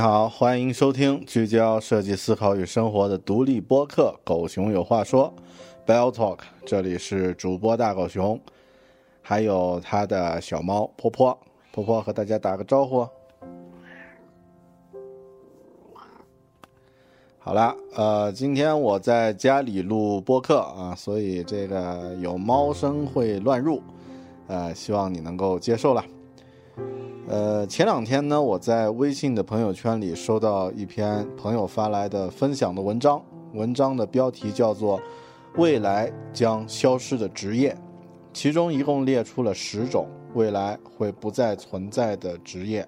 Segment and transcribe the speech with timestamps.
[0.00, 5.30] 好，欢迎收听聚焦设计思考与生活的独立播客《狗熊有话说》
[5.86, 6.38] （Bell Talk）。
[6.64, 8.40] 这里是主播大狗熊，
[9.20, 11.38] 还有他的小猫婆婆。
[11.70, 13.06] 婆婆和大家打个招呼。
[17.38, 23.82] 好了，呃，今天我在家里录播客啊，所以这个有猫声会乱入，
[24.46, 26.02] 呃，希望你能够接受了。
[27.28, 33.22] 呃，前两天呢，我在微信的朋友圈里收到一篇朋友发来的分享的文章，
[33.54, 34.98] 文章的标题叫做
[35.56, 37.72] 《未来将消失的职业》，
[38.32, 42.84] 其中一共列出了十种未来会不再存在的职业。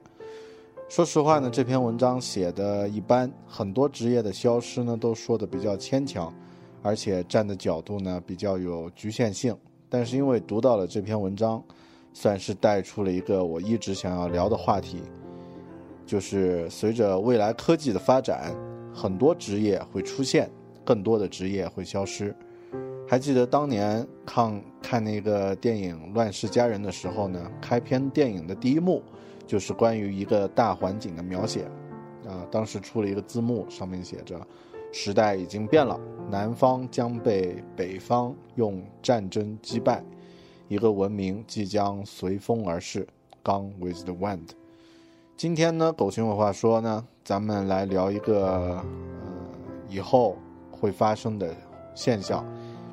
[0.88, 6.34] 说实话呢，这篇文章写的一般，很多职业的消失呢都说的比较牵强，
[6.82, 9.56] 而且站的角度呢比较有局限性。
[9.88, 11.62] 但是因为读到了这篇文章。
[12.12, 15.02] 算是带出了一个我一直想要聊的话题，
[16.04, 18.54] 就是随着未来科技的发展，
[18.94, 20.50] 很多职业会出现，
[20.84, 22.34] 更多的职业会消失。
[23.08, 27.50] 还记得当年看看那个电影《乱世佳人》的时候呢？
[27.60, 29.02] 开篇电影的第一幕
[29.46, 31.64] 就是关于一个大环境的描写，
[32.26, 34.40] 啊，当时出了一个字幕，上面写着
[34.92, 36.00] ：“时代已经变了，
[36.30, 40.02] 南方将被北方用战争击败。”
[40.72, 43.06] 一个文明即将随风而逝
[43.44, 44.48] ，Gone with the wind。
[45.36, 48.84] 今天呢，狗熊有话说呢，咱们来聊一个呃
[49.90, 50.34] 以后
[50.70, 51.54] 会发生的
[51.94, 52.42] 现象，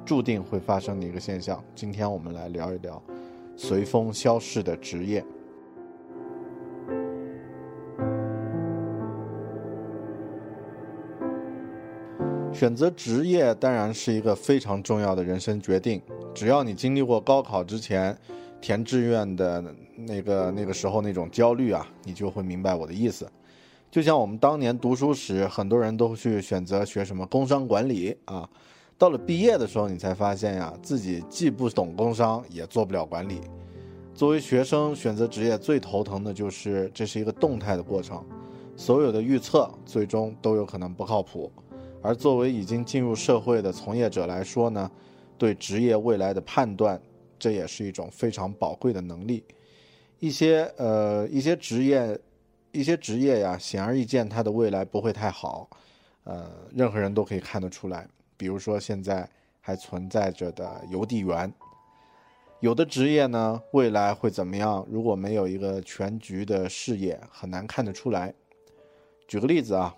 [0.05, 1.63] 注定会发生的一个现象。
[1.73, 3.01] 今天我们来聊一聊
[3.55, 5.25] 随风消逝的职业。
[12.51, 16.01] 选择职业当然是一个非常重要的人生决定。
[16.39, 18.17] 只要你经历过高考之前
[18.61, 19.61] 填志愿的
[19.93, 23.29] 那个那个时候那种焦虑啊，你就会明白我的意思。
[23.91, 28.49] 就像我们当年读书时，很多人都去选择学什么工商管理啊，
[28.97, 33.41] 到了毕业的时候，你才发现呀，自己既不懂工商，也做不了管理。
[34.13, 38.23] 作为学生选择职业最头疼的就是这是一个动态的过程，
[38.77, 41.51] 所有的预测最终都有可能不靠谱。
[42.01, 44.89] 而作为已经进入社会的从业者来说呢？
[45.39, 47.01] 对职业未来的判断，
[47.39, 49.43] 这也是一种非常宝贵的能力。
[50.19, 52.19] 一些呃一些职业，
[52.73, 55.69] 一些职业呀，显而易见，它的未来不会太好。
[56.25, 58.05] 呃，任何人都可以看得出来。
[58.35, 59.27] 比如说现在
[59.61, 61.51] 还存在着的邮递员，
[62.59, 64.85] 有的职业呢，未来会怎么样？
[64.91, 68.33] 如果没有一个全局的视野，很难看得出来。
[69.25, 69.95] 举个例子啊，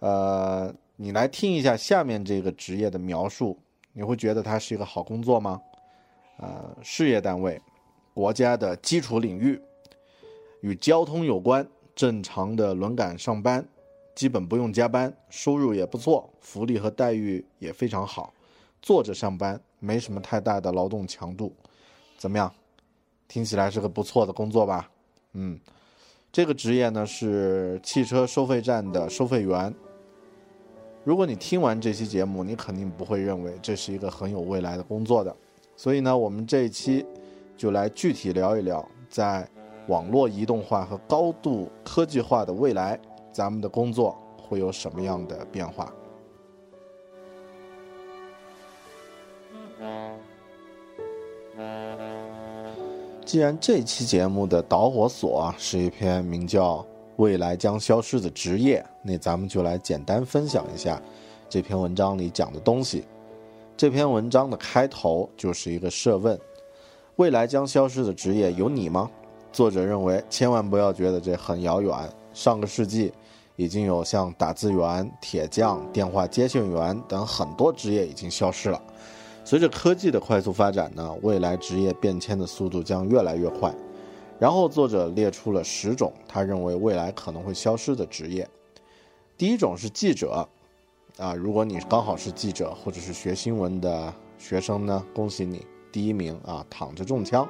[0.00, 3.56] 呃，你来听一下下面这个职业的描述。
[3.98, 5.60] 你会觉得它是一个好工作吗？
[6.36, 7.60] 呃，事业单位、
[8.14, 9.60] 国家的基础领域，
[10.60, 11.66] 与交通有关，
[11.96, 13.66] 正常的轮岗上班，
[14.14, 18.32] 基本不用加班，收入也不错，福利和待遇也非常好，
[18.80, 21.52] 坐着上班，没什么太大的劳动强度，
[22.16, 22.54] 怎么样？
[23.26, 24.88] 听起来是个不错的工作吧？
[25.32, 25.58] 嗯，
[26.30, 29.74] 这个职业呢是汽车收费站的收费员。
[31.08, 35.34] 如果你听完这期节目，你肯定不会认为这是一个很有未来的工作的。
[35.74, 37.02] 所以呢，我们这一期
[37.56, 39.48] 就来具体聊一聊，在
[39.86, 43.00] 网络移动化和高度科技化的未来，
[43.32, 45.90] 咱们的工作会有什么样的变化？
[53.24, 56.76] 既然这期节目的导火索是一篇名叫
[57.18, 61.02] 《未来将消失的职业》，那咱们就来简单分享一下
[61.48, 63.04] 这篇文章里讲的东西。
[63.76, 66.38] 这篇文章的开头就是一个设问：
[67.16, 69.10] 未来将消失的职业有你吗？
[69.52, 71.92] 作者认为，千万不要觉得这很遥远。
[72.32, 73.12] 上个世纪，
[73.56, 78.80] 已经有像打字员、铁匠、电话接线员等很多职业已经消失了。
[79.44, 83.74] 随着科技的快速发展呢，未来职业变迁的速度将越来越快。
[84.38, 88.48] 然后，作者列出了十种他认为未来可能会消失的职业。
[89.36, 90.48] 第一种是记者。
[91.16, 97.44] 啊，如果你刚好是记者或者是学新闻的学生呢，恭喜你，第一名啊，躺着中枪。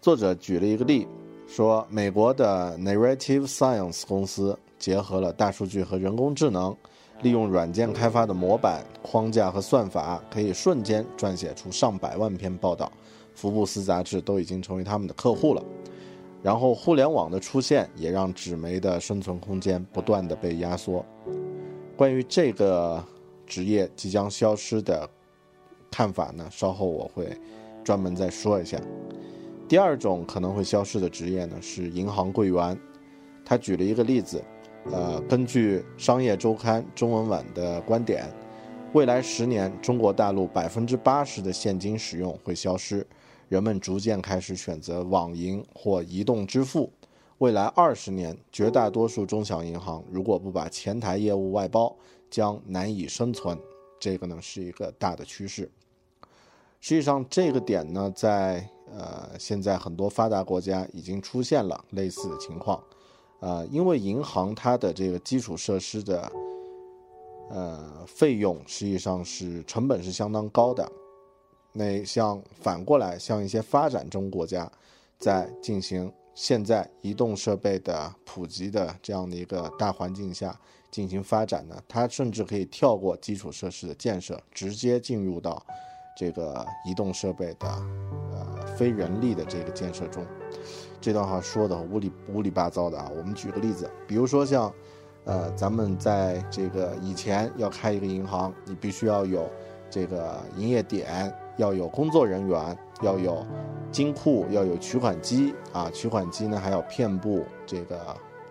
[0.00, 1.06] 作者举了一个例，
[1.46, 6.76] 说美国的 Narrative Science 公司结合了大数据和人工智能，
[7.22, 12.90] 利用软件开发的模板框架和算法，可以瞬间撰写出上百万篇报道。
[13.40, 15.64] 福布斯杂志都已经成为他们的客户了。
[16.42, 21.04] 然后，互联网的出现也让纸媒的生存空间不断的被压缩。
[21.96, 23.02] 关于这个
[23.46, 25.08] 职业即将消失的
[25.90, 27.28] 看法呢，稍后我会
[27.82, 28.78] 专门再说一下。
[29.66, 32.78] 第二种可能会消失的职业呢是银行柜员。
[33.44, 34.42] 他举了一个例子，
[34.92, 38.24] 呃，根据《商业周刊》中文版的观点，
[38.92, 43.06] 未来十年中国大陆百分之八十的现金使用会消失，
[43.50, 46.88] 人们逐渐开始选择网银或移动支付。
[47.38, 51.96] 未来二十年，绝大多数中小银行如果不把前台业务外包，
[52.30, 53.58] 将难以生存。
[53.98, 55.68] 这个呢是一个大的趋势。
[56.80, 62.80] 实际上，这个点呢，在呃现在很多发达国家已经出现了类似的情况。
[63.40, 66.30] 呃，因为银行它的这个基础设施的
[67.50, 70.88] 呃费用实际上是成本是相当高的。
[71.72, 74.70] 那像反过来，像一些发展中国家
[75.18, 76.12] 在进行。
[76.32, 80.58] 现在移动设备的普及的这样的一个大环境下
[80.90, 85.62] 进行发展呢，它甚至可以跳过基础设施的建设，直接进入到
[86.16, 87.68] 这个移动设备的
[88.32, 90.24] 呃非人力的这个建设中。
[90.98, 94.72] 这段话说的乌里乌里八糟的啊，我们举个例子，比如说像
[95.24, 99.50] 呃咱们在这个以前要开一个银行，你必须要有
[99.90, 102.76] 这个营业点，要有工作人员。
[103.02, 103.46] 要有
[103.90, 107.98] 金库，要有取款机啊，取款机呢还要遍布这个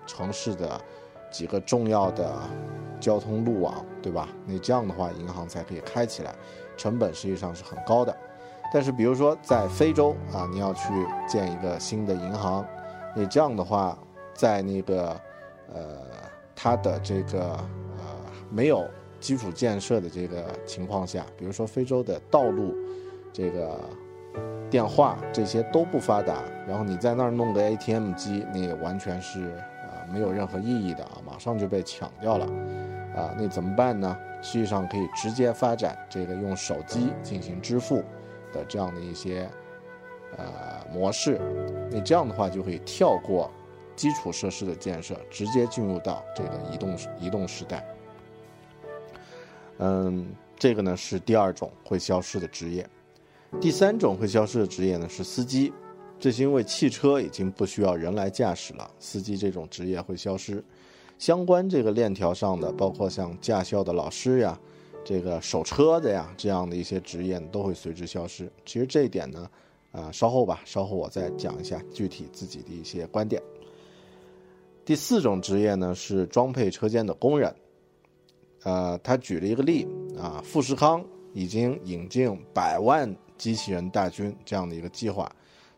[0.07, 0.81] 城市的
[1.29, 2.33] 几个重要的
[2.99, 4.27] 交通路网，对吧？
[4.47, 6.33] 那这样的话，银行才可以开起来，
[6.75, 8.17] 成本实际上是很高的。
[8.73, 10.85] 但是，比如说在非洲啊，你要去
[11.27, 12.65] 建一个新的银行，
[13.15, 13.95] 那这样的话，
[14.33, 15.09] 在那个
[15.71, 15.83] 呃
[16.55, 17.51] 它的这个
[17.99, 18.03] 呃
[18.49, 18.83] 没有
[19.19, 22.75] 基础建设的这个情况下，比如说非洲的道路
[23.39, 23.79] 这个。
[24.69, 29.47] 电话这些都不发达，然后你在那儿弄个 ATM 机，那也完全是
[29.81, 32.45] 啊没有任何意义的啊，马上就被抢掉了，
[33.15, 34.15] 啊，那怎么办呢？
[34.43, 38.03] 实际上可以直接发展这个用手机进行支付
[38.53, 39.49] 的这样的一些
[40.37, 40.45] 呃
[40.93, 41.41] 模式，
[41.89, 43.49] 那这样的话就可以跳过
[43.95, 47.83] 基础设施的建设，直接进入到这个移动移动时代。
[49.79, 50.27] 嗯，
[50.59, 52.87] 这个呢是第二种会消失的职业。
[53.59, 55.73] 第三种会消失的职业呢是司机，
[56.17, 60.63] 这是因为汽车已经不需要人来驾驶了，司机这种职业会消失。
[61.17, 64.57] 相关这个链条上的，包括像驾校的老师呀，
[65.03, 68.49] 这个守车的呀，这样的一些职业都会随之消失。
[68.65, 69.49] 其实这一点呢，
[69.91, 73.41] 啊，稍后吧，稍后我再讲一下具体自己的一些观点。
[74.85, 77.53] 第四种职业呢是装配车间的工人，
[78.63, 79.85] 呃，他举了一个例
[80.17, 81.03] 啊，富士康
[81.33, 83.13] 已经引进百万。
[83.39, 85.31] 机器人大军这样的一个计划，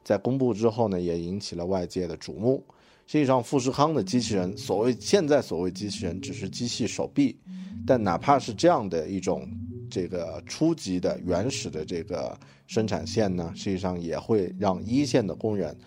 [0.04, 2.62] 在公布之后呢，也引起了外界的瞩目。
[3.08, 7.38] 实际上，富士康的机器人，所谓现在所谓机器人，只是机器手臂，
[7.86, 9.46] 但哪怕是这样的一种
[9.90, 12.38] 这个初级的原始的这个
[12.68, 15.78] 生产线呢，实际上也会让一线的工人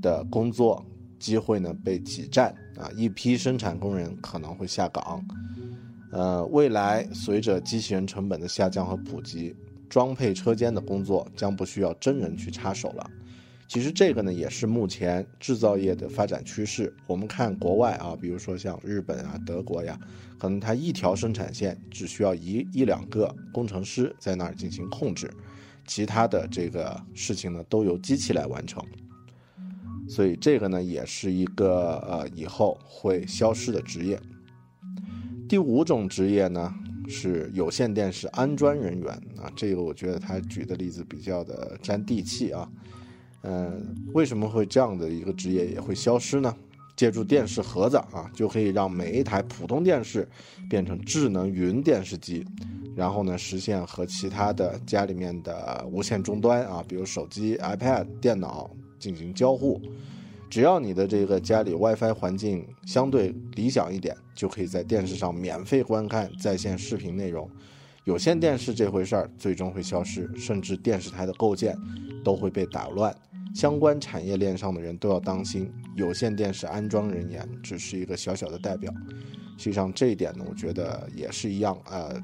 [0.00, 0.82] 的工作
[1.18, 5.22] 机会呢被挤占啊，一批生产工人可能会下岗。
[6.10, 9.54] 呃，未来随着机器人成本的下降和普及，
[9.92, 13.10] 装配车间的工作将不需要真人去插手了。
[13.68, 16.90] 其实这个呢，也是目前制造业的发展趋势。
[17.06, 20.00] 我们看国外啊，比如说像日本啊、德国呀，
[20.38, 25.30] 可能它一条生产线只需要一一两个工程师在那儿进行控制，
[25.86, 28.82] 其他的这个事情呢都由机器来完成。
[30.08, 34.18] 所以这个呢，也是一个呃以后会消失的职业。
[35.46, 36.74] 第五种职业呢
[37.12, 42.68] 是有线电视安装人员啊，这个我觉得他举的例子比较的沾地气啊。
[43.42, 46.56] 嗯，为什么会这样的一个职业也会消失呢？
[46.94, 50.28] 借助电视盒子啊，就可以让每一台普通电视
[50.68, 52.46] 变成智能云电视机，
[52.94, 59.80] 然后呢，实现和其他的家里面的无线终端啊，比如手机、iPad、电脑进行交互。
[60.52, 67.48] 只要你的这个家里 WiFi 环境相对理想一点，就可以在电视上免费观看在线视频内容。
[68.04, 71.74] 有线电视这回事儿最终会消失，甚至电视台的构建
[72.22, 73.16] 都会被打乱。
[73.54, 78.92] 相关产业链上的人都要当心，有线电视安装人员只是一个小小的代表。
[79.56, 82.20] 实际上这一点呢，我觉得也是一样，呃，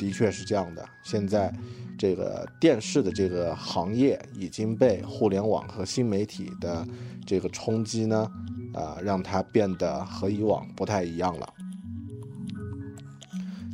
[0.00, 0.84] 的确是这样的。
[1.04, 1.54] 现在
[1.98, 6.86] 这个电视的这个行业已经被互联网和新媒体的
[7.26, 8.30] 这个冲击呢，
[8.72, 11.54] 啊，让它变得和以往不太一样了。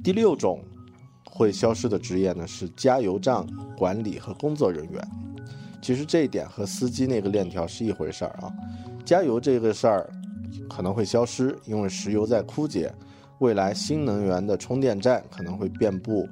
[0.02, 0.62] 第六种
[1.25, 5.09] 会消失的职业呢，是加油站管理和工作人员。
[5.83, 8.50] 其实这一点和司机那个链条是一回事儿啊，
[9.04, 10.11] 加油这个事儿
[10.69, 12.90] 可能会消失，因为石油在枯竭，
[13.40, 16.26] 未来新能源的充电站可能会遍布，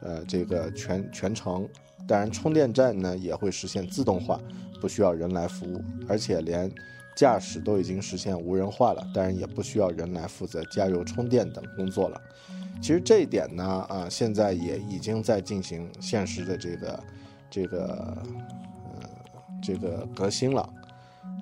[0.00, 1.68] 呃，这个全全程。
[2.06, 4.40] 当然，充电站呢也会实现自动化，
[4.80, 6.70] 不需要人来服务，而且连
[7.16, 12.20] 驾驶都已经实现无人化了，当然也不需要人来负责加油、充电等工作了。
[12.80, 17.04] 其实这一点呢，啊，现在也已经在进行现实的这个
[17.50, 18.16] 这个
[18.84, 19.08] 呃。
[19.60, 20.70] 这个革新了，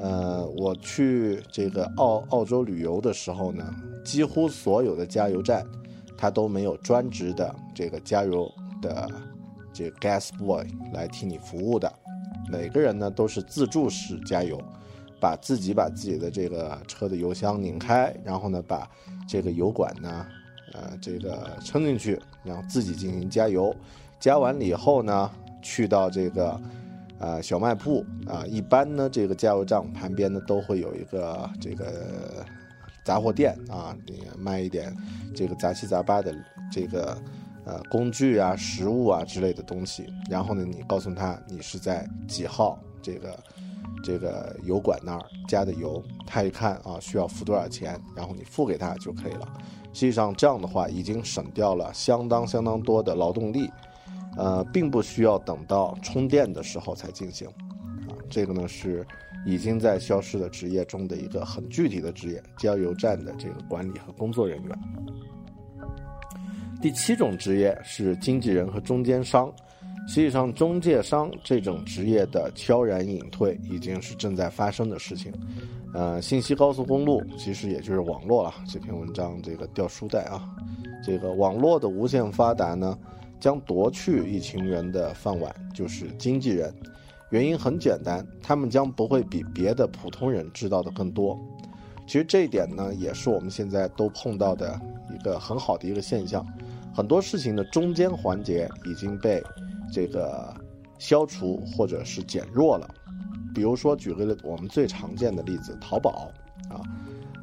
[0.00, 3.62] 呃，我去这个澳澳洲旅游的时候呢，
[4.02, 5.62] 几乎所有的加油站，
[6.16, 9.10] 它都没有专职的这个加油的
[9.72, 11.92] 这个 gas boy 来替你服务的，
[12.50, 14.60] 每个人呢都是自助式加油，
[15.20, 18.88] 把自己把自己的这个车的油箱拧开，然后呢把
[19.28, 20.26] 这个油管呢，
[20.72, 23.74] 呃，这个撑进去，然后自己进行加油，
[24.18, 25.30] 加完了以后呢，
[25.60, 26.60] 去到这个。
[27.18, 32.44] 啊，小卖铺啊，一般呢，这个加油站旁边呢都会有一个这个
[33.06, 34.92] 杂货店啊，你卖一点
[35.32, 36.34] 这个杂七杂八的
[36.72, 37.16] 这个
[37.64, 40.12] 呃工具啊、食物啊之类的东西。
[40.28, 43.38] 然后呢，你告诉他你是在几号这个
[44.02, 49.46] 这个油管那儿加的油，他一看啊需要付多少钱，然后你付给他就可以了。
[49.92, 53.70] 实际上这样的话已经省掉了相当相当多的劳动力。
[54.36, 57.48] 呃，并不需要等到充电的时候才进行，
[58.28, 59.06] 这个呢是
[59.44, 64.78] 已经在消失的职业中的一个很具体的职业——加油站的这个管理和工作人员。
[66.80, 69.52] 第七种职业是经纪人和中间商，
[70.06, 75.32] 实际上中介商这种职业的悄然隐退已经是正在发生的事情。
[75.94, 78.52] 呃，信息高速公路其实也就是网络了。
[78.68, 80.48] 这篇文章这个掉书袋啊，
[81.04, 82.98] 这个网络的无限发达呢。
[83.38, 86.74] 将夺去一群人的饭碗，就是经纪人。
[87.30, 91.38] 原因很简单，他们将不会比别的普通人知道的更多。
[92.06, 94.80] 其实这一点呢，也是我们现在都碰到的
[95.12, 96.46] 一个很好的一个现象。
[96.94, 99.42] 很多事情的中间环节已经被
[99.92, 100.54] 这个
[100.98, 102.88] 消除或者是减弱了。
[103.52, 106.30] 比如说，举个我们最常见的例子，淘宝
[106.70, 106.80] 啊，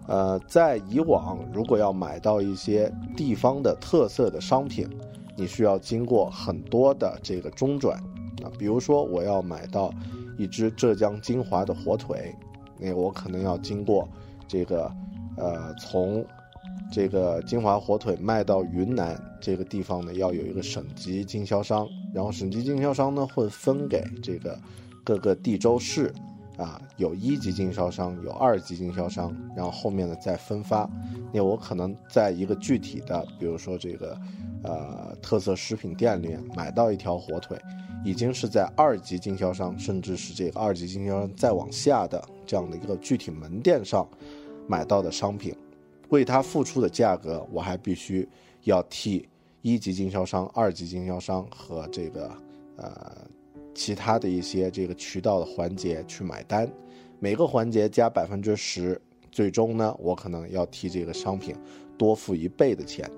[0.08, 4.88] 呃，在以往，如果要买到一些地方的特色的商品，
[5.36, 8.02] 你需要经过很多的这个中转，
[8.44, 9.94] 啊，比如说我要买到
[10.38, 12.36] 一只浙江金华的火腿，
[12.78, 14.08] 那我可能要经过
[14.48, 14.92] 这个，
[15.38, 16.26] 呃，从
[16.92, 24.60] 这个金华火腿卖到云南这个地方呢，要有一个省级经销商，然后省级经销商呢会分给这个
[25.04, 26.14] 各个地州市，
[26.58, 30.90] 啊，有一级经销商，有二级经销商，然后后面呢再分发，
[31.32, 34.18] 那我可能在一个具体的，比如说这个。
[34.66, 37.60] 呃，特色食品店里面买到一条火腿，
[38.06, 44.08] 已经是在二级经销商，甚至是这个二级经销商再往下的这样的一个具体门店上
[44.66, 45.54] 买到的商品，
[46.08, 48.26] 为它付出的价格，我还必须
[48.64, 49.28] 要替
[49.64, 52.32] 一级经销商、二级经销商和这个
[52.78, 53.18] 呃
[53.74, 56.72] 其他的一些这个渠道的环节去买单，
[57.20, 59.00] 每个环节加百分之十，
[59.32, 61.56] 最终呢，我可能要替这个商品
[61.98, 63.10] 多付一倍的钱。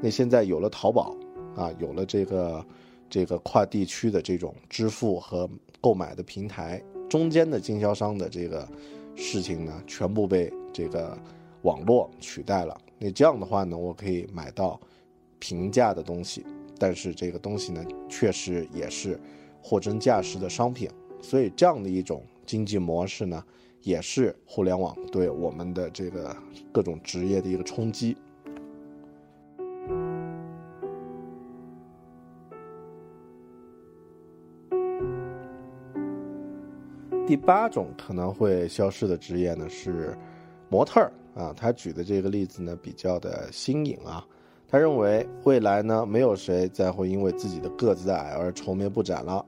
[0.00, 1.14] 那现在有了淘宝
[1.56, 2.66] 啊，有了这个
[3.10, 5.48] 这个跨地区的这种支付和
[5.80, 8.68] 购买的平台，中间的经销商的这个
[9.14, 11.18] 事情呢，全部被这个
[11.62, 12.76] 网络取代了。
[12.98, 14.80] 那这样的话呢，我可以买到。
[15.40, 16.44] 平价的东西，
[16.80, 19.16] 但是这个东西呢，确实也是
[19.62, 20.88] 货真价实的商品，
[21.20, 23.44] 所以这样的一种经济模式呢，
[23.82, 26.34] 也是互联网对我们的这个
[26.72, 28.16] 各种职业的一个冲击。
[37.26, 40.16] 第八种可能会消失的职业呢是
[40.70, 44.26] 模特儿啊，他举的这个例子呢比较的新颖啊。
[44.70, 49.44] 他认为未来呢，没有谁再会因为自己的个子矮而愁眉不展了。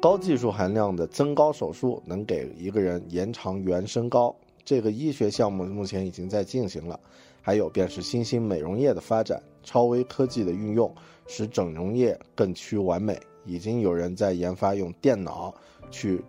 [0.00, 4.34] 高技术含量的增高手术能给一个人延长原身高，
[4.64, 6.98] 这个医学项目目前已经在进行了。
[7.42, 10.94] 还有便是新兴美容业的发展，超微科技的运用，
[11.26, 13.18] 使整容业更趋完美。
[13.44, 15.52] 已经有人在研发用电脑
[15.90, 16.22] 去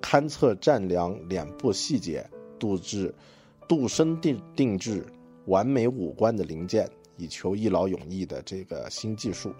[0.00, 2.26] 勘测、丈量脸部细节，
[2.58, 3.14] 度制、
[3.68, 5.06] 度身定定制
[5.46, 6.88] 完美五官的零件。
[7.18, 9.52] 以求一劳永逸的这个新技术，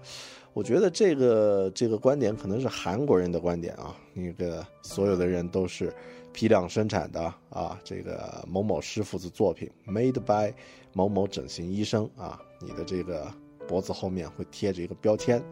[0.53, 3.95] 我觉得这个这个观点可能是韩国人的观点啊。
[4.15, 5.93] 那个所有的人都是
[6.33, 10.55] 批量生产的啊，这个某某师傅的作品，made by
[10.93, 13.27] 某某整形医生啊，你的这个
[13.67, 15.43] 脖子后面会贴着一个标签。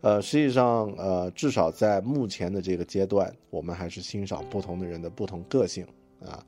[0.00, 5.86] 呃，实际上，呃，至少在目前的这个阶段，我们还是欣赏不同的人的不同个性
[6.24, 6.42] 啊。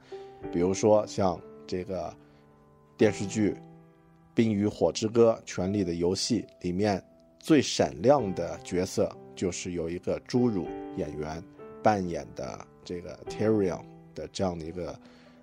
[0.50, 2.10] 比如说像这个
[2.96, 3.50] 电视剧。
[4.34, 7.02] 《冰与火之歌：权力的游戏》里面
[7.38, 11.42] 最闪亮的角色，就是有一个侏儒演员
[11.82, 13.82] 扮演的这个 Tyrion
[14.14, 14.98] 的这样的一个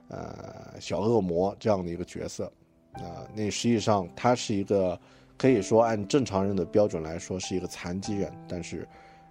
[0.07, 2.51] 呃小恶魔这样的一个角色
[2.93, 3.27] 啊。
[3.35, 4.99] 那实际上他是一个
[5.37, 8.87] 可以说按正常人的标准来说是一个残疾人，但是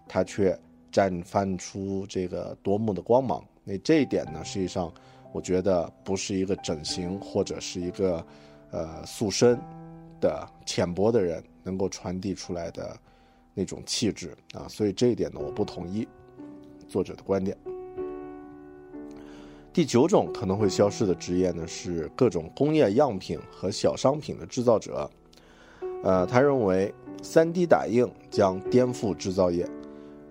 [0.06, 0.56] 他却
[0.92, 3.42] 绽放出这个夺目的光芒。
[3.64, 4.92] 那这一点呢，实际上
[5.32, 8.24] 我觉得不是一个整形或者是一个。
[8.70, 9.58] 呃，塑身
[10.20, 12.96] 的浅薄的人能够传递出来的
[13.54, 16.06] 那种气质啊，所以这一点呢，我不同意
[16.88, 17.56] 作者的观点。
[19.72, 25.10] 第九种可能会消失的职业呢，是各种工业样品和小商品的制造者。
[26.02, 29.68] 呃，他认为，3D 打印将颠覆制造业，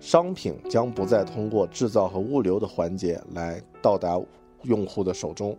[0.00, 4.20] 商品将不再通过制造和物流的环节来到达
[4.62, 5.56] 用户的手中。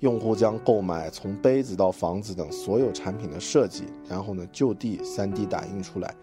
[0.00, 6.14] 用户将购买从杯子到房子等所有产品的设计，然后呢就地 3D 打印出来。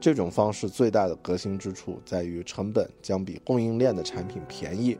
[0.00, 4.98] 这种方式最大的革新之处在于成本将比供应链的产品便宜，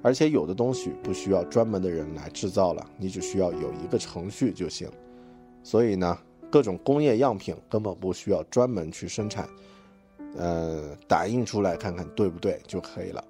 [0.00, 4.88] 而且有的东西不需要专门的人来制造了，你只需要有一个程序就行。
[5.62, 6.16] 所以呢，
[6.50, 9.48] 各种工业样品根本不需要专门去生产，
[10.36, 13.24] 呃，打印出来看看对不对就可以了。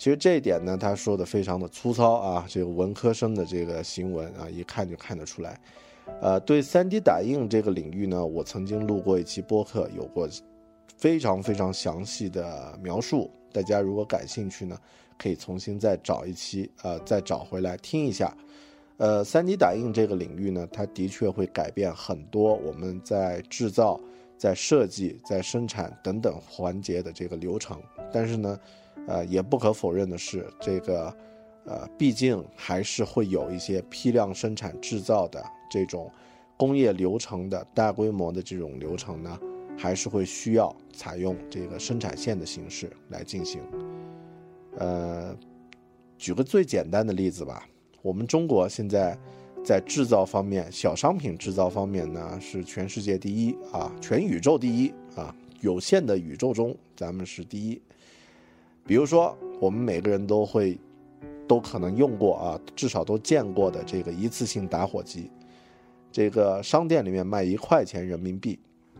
[0.00, 5.60] 其实这一点呢，他说的非常的粗糙啊，这个文科生的这个行文啊，一看就看得出来。
[6.22, 10.26] 呃，对 3D 打印这个领域呢，我曾经录过一期播客，有过
[10.96, 13.30] 非常非常详细的描述。
[13.52, 14.74] 大家如果感兴趣呢，
[15.18, 18.34] 可以重新再找一期，呃，再找回来听一下。
[18.96, 24.00] 呃，3D 打印这个领域呢，它的确会改变很多我们在制造、
[24.38, 27.78] 在设计、在生产等等环节的这个流程，
[28.10, 28.58] 但是呢。
[29.08, 31.16] 呃，也不可否认的是，这个，
[31.64, 36.10] 呃，毕竟还是会有一些批量生产制造的这种
[36.56, 39.38] 工业流程的大规模的这种流程呢，
[39.76, 43.60] 还是会需要采用这个生产线的形式来进行。
[44.76, 45.36] 呃，
[46.16, 47.66] 举个最简单的例子吧，
[48.02, 49.18] 我们中国现在
[49.64, 57.80] 在制造方面，小商品制造方面呢是全世界第一啊，全宇宙第一啊，有限的宇宙中咱们是第一。
[58.86, 60.78] 比如说，我们每个人都会，
[61.46, 65.30] 都可能用过啊，至少都见过的这个一次性打火机，
[66.10, 68.58] 这个商店里面卖一块钱人民币，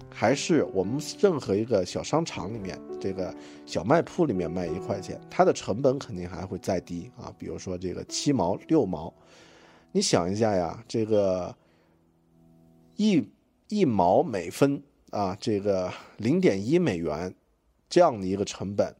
[0.09, 3.35] 还是我们任何一个小商场里面，这个
[3.67, 7.33] 小卖铺里面卖一块钱，它的成本肯定还会再低啊。
[7.37, 9.13] 比如说这个七毛六毛，
[9.91, 11.53] 你想一下呀，这个
[12.97, 13.27] 一
[13.69, 17.35] 一毛每分啊，这个零点一美元
[17.89, 18.95] 这样的一个成本。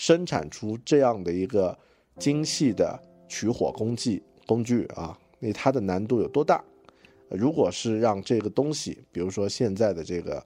[0.00, 1.78] 生产出这样的一个
[2.18, 6.64] 精细的取火工具工具啊，那它的难度有多大？
[7.28, 10.42] 如果是让这个东西，比如说现在的这个，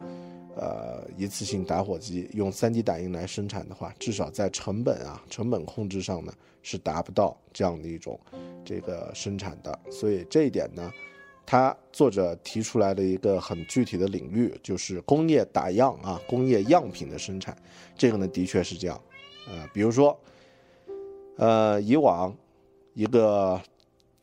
[0.56, 6.32] 呃一次性打火机用 3D 打印来生产的话，至少在成本啊成本控制上呢
[6.64, 8.18] 是达不到这样的一种
[8.64, 9.78] 这个生产的。
[9.88, 10.90] 所以这一点呢，
[11.46, 17.56] 他作者提出来的一个很具体的领域就是工业打样啊，工业样品的生产，
[17.96, 19.00] 这个呢的确是这样。
[19.48, 20.18] 呃，比如说，
[21.36, 22.34] 呃，以往
[22.94, 23.60] 一个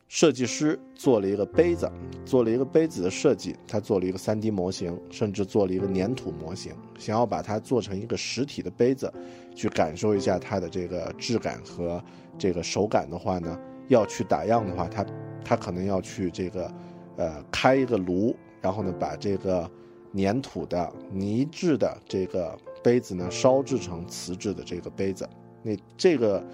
[0.08, 1.90] 设计师做了一个杯子，
[2.24, 9.12] 做了一个杯子的设计，他做了一个 3D 模型，甚至做了一个粘土模型，想要把它做成一个实体的杯子，
[9.54, 12.02] 去感受一下它的这个质感和
[12.38, 13.58] 这个手感的话呢，
[13.88, 15.06] 要去打样的话，他
[15.44, 16.74] 他可能要去这个
[17.16, 19.70] 呃开一个炉，然后呢把这个
[20.14, 22.58] 粘土的泥质的这个。
[22.82, 25.24] 杯子呢，烧制成瓷质的这个杯子，
[25.62, 26.44] 那这个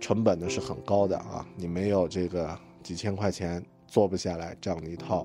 [0.00, 1.46] 成本呢是很高的啊！
[1.54, 5.24] 你没有这个几千块钱做不下来这样的一套，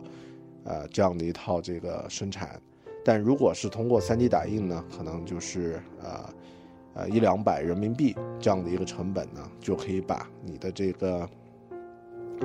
[0.63, 2.61] 呃，这样的一套这个生产。
[3.03, 6.29] 但如果是通过 3D 打印呢，可能就是呃
[6.93, 11.27] 呃一两百人民币这样的一个成本呢，就可以把你的这个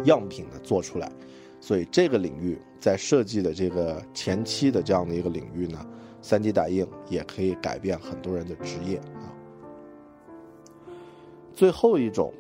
[0.06, 1.12] 样品呢做出来。
[1.66, 5.85] 所以这个领域在设计的这个前期的这样的一个领域呢。
[6.22, 9.35] 3D 打印也可以改变很多人的职业啊。
[11.52, 12.33] 最后一种，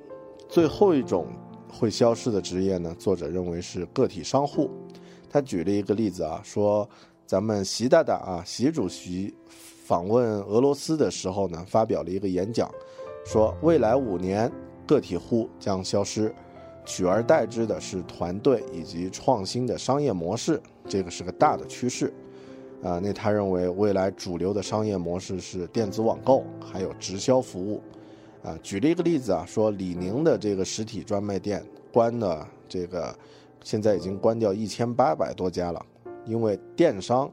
[0.48, 1.26] 最后一种
[1.68, 2.94] 会消失的职业呢？
[3.00, 4.70] 作者认为是个体商户。
[5.28, 6.88] 他举了一个例子啊，说
[7.26, 12.72] 咱们习大大啊，习主席访问俄罗斯的时候呢，发表了一个演讲，
[13.24, 14.50] 说未来五年
[14.86, 16.32] 个体户将消失，
[16.86, 22.10] 取而代之的是团队以及创新的商业模式，这个是个大的趋势。
[22.82, 27.82] 啊，那他认为未来主流的商业模式是电子网购，还有直销服务。
[28.42, 33.12] 啊，举了一个例子啊，说李宁的这个实体专卖店关了，这个
[33.64, 35.84] 现在已经关掉一千八百多家了，
[36.24, 37.28] 因为电商，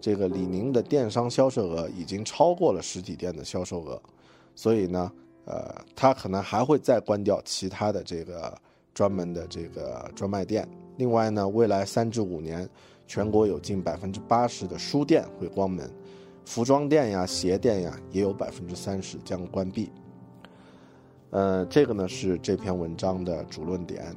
[0.00, 4.02] 这个李宁的电商销售额已经超过了实体店的销售额，
[4.54, 5.10] 所以呢，
[5.46, 8.52] 呃，他可能还会再关掉其他的这个
[8.94, 10.68] 专门的这个专卖店。
[10.96, 12.68] 另外呢，未来三至五年。
[13.06, 15.90] 全国有近百分之八十的书店会关门，
[16.44, 19.90] 服装店呀、鞋店呀，也有百分之三十将关闭。
[21.30, 24.14] 呃，这个呢是这篇文章的主论点。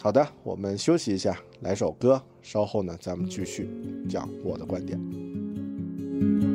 [0.00, 3.70] 好的，我们休息一下，来首歌，稍后呢咱们继续
[4.10, 6.53] 讲我的观点。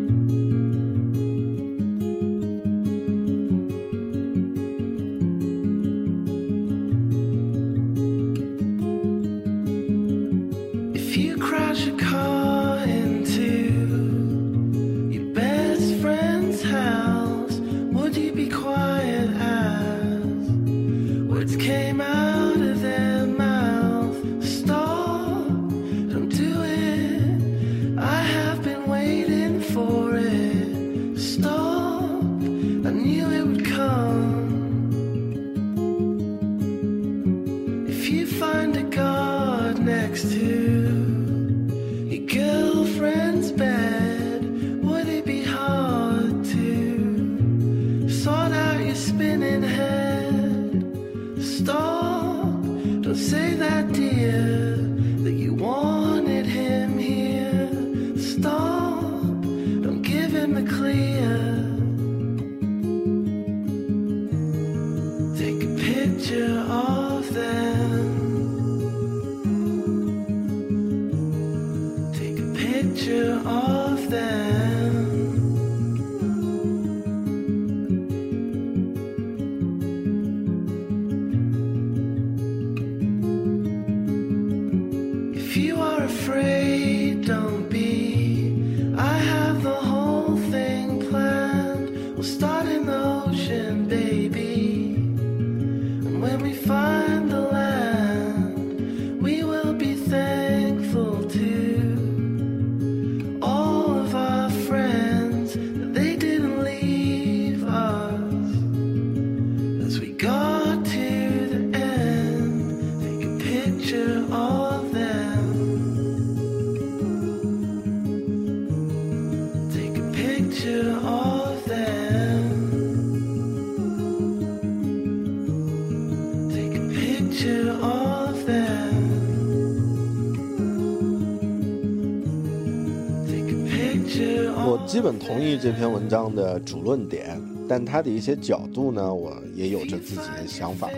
[135.80, 140.90] 篇文章的主论点，但它的一些角度呢，我也有着自己的想法。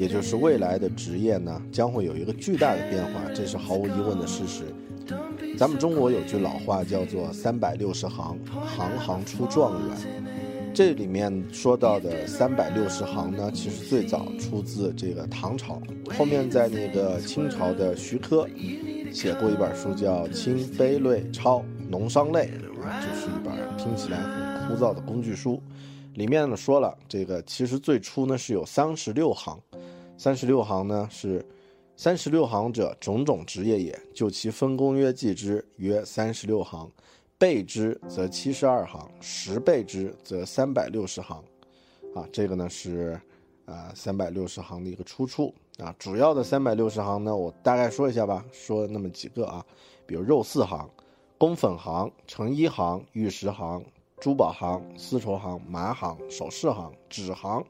[0.00, 4.64] 也就是未来的职业呢，将会有一个巨大的变化，这是毫无疑问的事实。
[5.56, 8.36] 咱们中国有句老话叫做“三百六十行，
[8.66, 9.96] 行行出状元”。
[10.74, 15.80] 这里面说到的三百六十行呢，其实最早出自这个唐朝，
[16.18, 18.44] 后面在那个清朝的徐科
[19.12, 25.60] 写过一本书，叫《清碑类钞农商类》，就是一本听起来很枯燥的工具书。
[26.14, 29.60] 里面呢说了，这个其实最初呢是有三十六行，
[30.16, 31.44] 三十六行呢是
[31.96, 36.90] 三十六行者，种种职业也，就其分工约计之，约三十六行。
[37.38, 41.36] 倍之则七十二行，十倍之则三百六十行，
[42.14, 43.20] 啊，这个呢是，
[43.66, 45.94] 呃，三百六十行的一个出处啊。
[45.98, 49.62] 主要的三百六十行呢，我大概说一下吧，说那么几个啊，
[50.06, 50.88] 比如肉四行、
[51.38, 53.84] 工粉行、成衣行、玉石行、
[54.18, 57.62] 珠宝行、丝绸行、麻行、首饰行、纸行、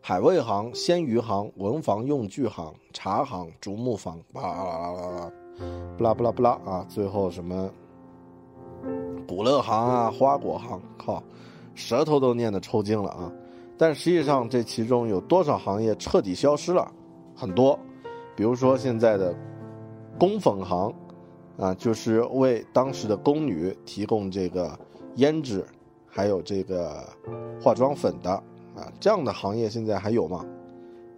[0.00, 5.30] 海味行、鲜鱼行、文房用具行、茶行、竹木房，巴拉巴拉巴拉
[5.98, 7.68] 巴拉巴拉巴拉啊，最后什么？
[9.26, 11.20] 古乐行啊，花果行，靠，
[11.74, 13.32] 舌头都念得抽筋了啊！
[13.76, 16.88] 但实际上，这其中有多少行业彻底消失了？
[17.34, 17.76] 很多，
[18.36, 19.34] 比如说现在的
[20.18, 20.94] 工粉行，
[21.58, 24.78] 啊，就是为当时的宫女提供这个
[25.16, 25.64] 胭脂，
[26.06, 27.04] 还有这个
[27.60, 28.30] 化妆粉的
[28.76, 30.46] 啊，这样的行业现在还有吗？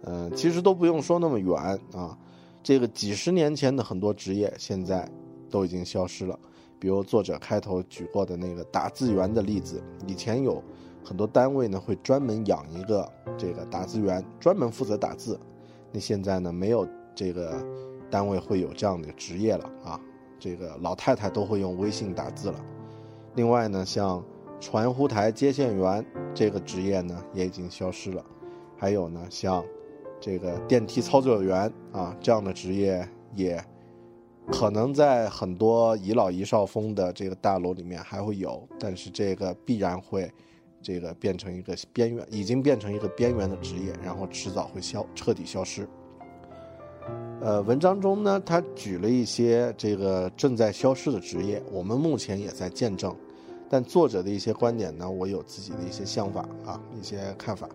[0.03, 1.55] 嗯，其实都不用说那么远
[1.93, 2.17] 啊，
[2.63, 5.07] 这个几十年前的很多职业现在
[5.47, 6.37] 都已经消失了。
[6.79, 10.59] 比如作者开头举过的那个打字员的例子，以前有
[11.03, 15.39] 很多单位呢会专门养一个这个打字员，专门负责打字。
[15.91, 17.63] 那现在呢没有这个
[18.09, 20.01] 单位会有这样的职业了啊，
[20.41, 22.65] 这个老太太都会用微信打字了。
[23.35, 24.21] 另外呢，像
[24.59, 28.25] 传呼台接线员这个职业呢也已经消失了，
[28.75, 29.63] 还有呢像
[30.19, 33.63] 这个电梯操作员啊这样的职业也。
[34.47, 40.29] 可能在很多遗老遗少风的这个大楼里面还会有，但是这个必然会，
[40.81, 45.87] 这个变成一个边缘，已经变成一个边缘的职业，然后迟早会消彻底消失。
[47.41, 53.15] 呃，文章中呢，他举了一些这个正在消失的职业，我们目前也在见证。
[53.67, 57.67] 但作者的一些观点呢，我有自己的一些想法啊，一些看法，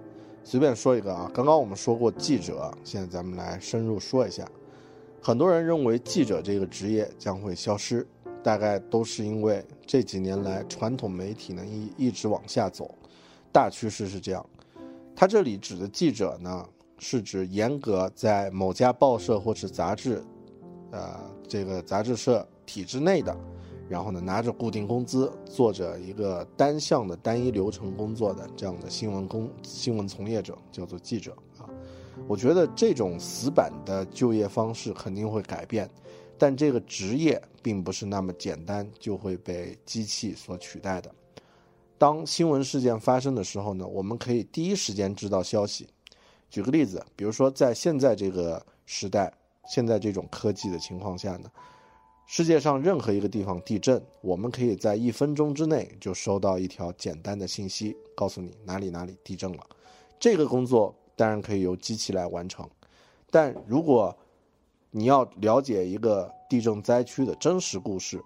[0.44, 1.28] 随便说一个啊。
[1.34, 4.46] 刚刚我们说过记者，现在咱们来深入说一下。
[5.20, 8.06] 很多人认为记者这个职业将会消失，
[8.44, 12.94] 大概都是因为这几年来传统媒体呢一一直往下走，
[13.50, 14.46] 大趋势是这样。
[15.16, 16.64] 他这里指的记者呢，
[16.98, 20.24] 是指严格在某家报社或是杂志，
[20.90, 23.36] 呃，这个杂志社体制内的，
[23.88, 31.68] 然后呢拿着固定工资，做着一个单向的单一流程工作的这样的新闻工新闻从业者，叫做记者啊。
[32.26, 35.88] 我觉得这种死板的就业方式肯定会改变，
[36.38, 41.10] 但这个职业并不是那么简单就会被机器所取代的。
[41.98, 45.86] 当新闻事件发生的时候呢，我们可以第一时间知道消息。
[46.48, 49.32] 举个例子，比如说在现在这个时代，
[49.66, 51.50] 现在这种科技的情况下呢，
[52.26, 59.66] 世界上任何一个地方地震，我们可以在一分钟之内就收到一条简单的信息，告诉你哪里哪里地震了。
[60.18, 60.94] 这个工作。
[61.18, 62.68] 当然可以由机器来完成，
[63.30, 64.14] 但如果
[64.90, 68.22] 你要了解一个地震灾区的真实故事，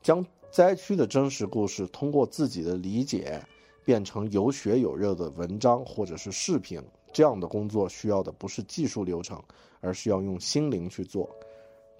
[0.00, 3.44] 将灾区的真实故事通过自己的理解
[3.84, 6.80] 变成有血有肉的文章或者是视频，
[7.12, 9.42] 这样的工作需要的不是技术流程，
[9.80, 11.28] 而是要用心灵去做。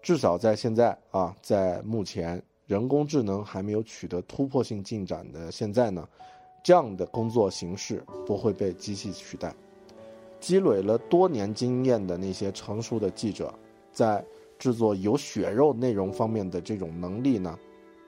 [0.03, 6.09] 至少在现在啊，在目前人工智能还没有取得突破性进展的现在呢。
[6.63, 9.55] 这样的工作形式不会被机器取代。
[10.41, 13.51] 积累了多年经验的那些成熟的记者，
[13.93, 14.23] 在
[14.59, 17.59] 制作有血肉内容方面的这种能力呢，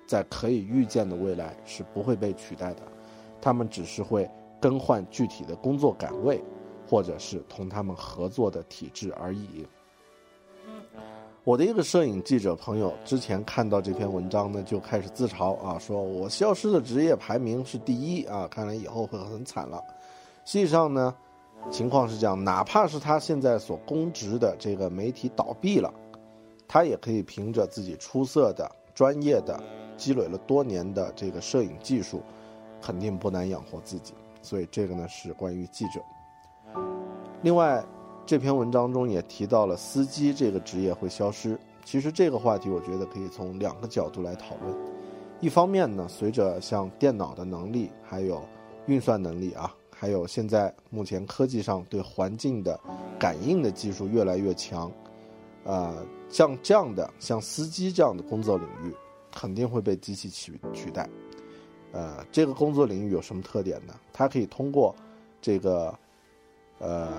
[0.06, 2.82] 在可以预见的未来是不会被取代的。
[3.42, 4.26] 他们只是会
[4.58, 6.42] 更换具体的工作岗位，
[6.88, 9.66] 或者是同他们合作的体制而已。
[11.44, 19.82] 我的一个摄影记者朋友之前看到这篇文章呢，就开始自嘲啊，说我消失的职业排名是第一啊，看来以后会很惨了。
[20.44, 21.12] 实际上呢，
[21.68, 25.92] 情况是这样，哪怕是他现在所供职的这个媒体倒闭了，
[26.68, 29.60] 他也可以凭着自己出色的、专业的、
[29.96, 32.22] 积累了多年的这个摄影技术，
[32.82, 34.12] 肯定不难养活自己。
[34.42, 36.02] 所以这个呢是关于记者。
[37.40, 37.82] 另外。
[38.24, 41.58] 这篇文章中也提到了司机这个职业会消失。
[41.84, 44.72] 其实这个话题，我觉得可以从两个角度来讨论。
[45.40, 48.40] 一方面呢，随着像电脑的能力，还有
[48.86, 52.78] 运算能力啊，还有现在目前科技上对环境的
[53.18, 54.90] 感应的技术越来越强，
[55.64, 55.92] 呃，
[56.30, 58.94] 像这样的像司机这样的工作领域，
[59.34, 61.10] 肯定会被机器取取代。
[61.92, 63.94] 呃，这个工作领域有什么特点呢？
[64.12, 64.94] 它可以通过
[65.40, 65.94] 这个
[66.78, 67.12] 呃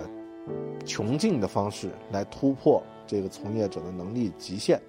[0.86, 4.82] 穷尽的方式来突破这个从业者的能力极限。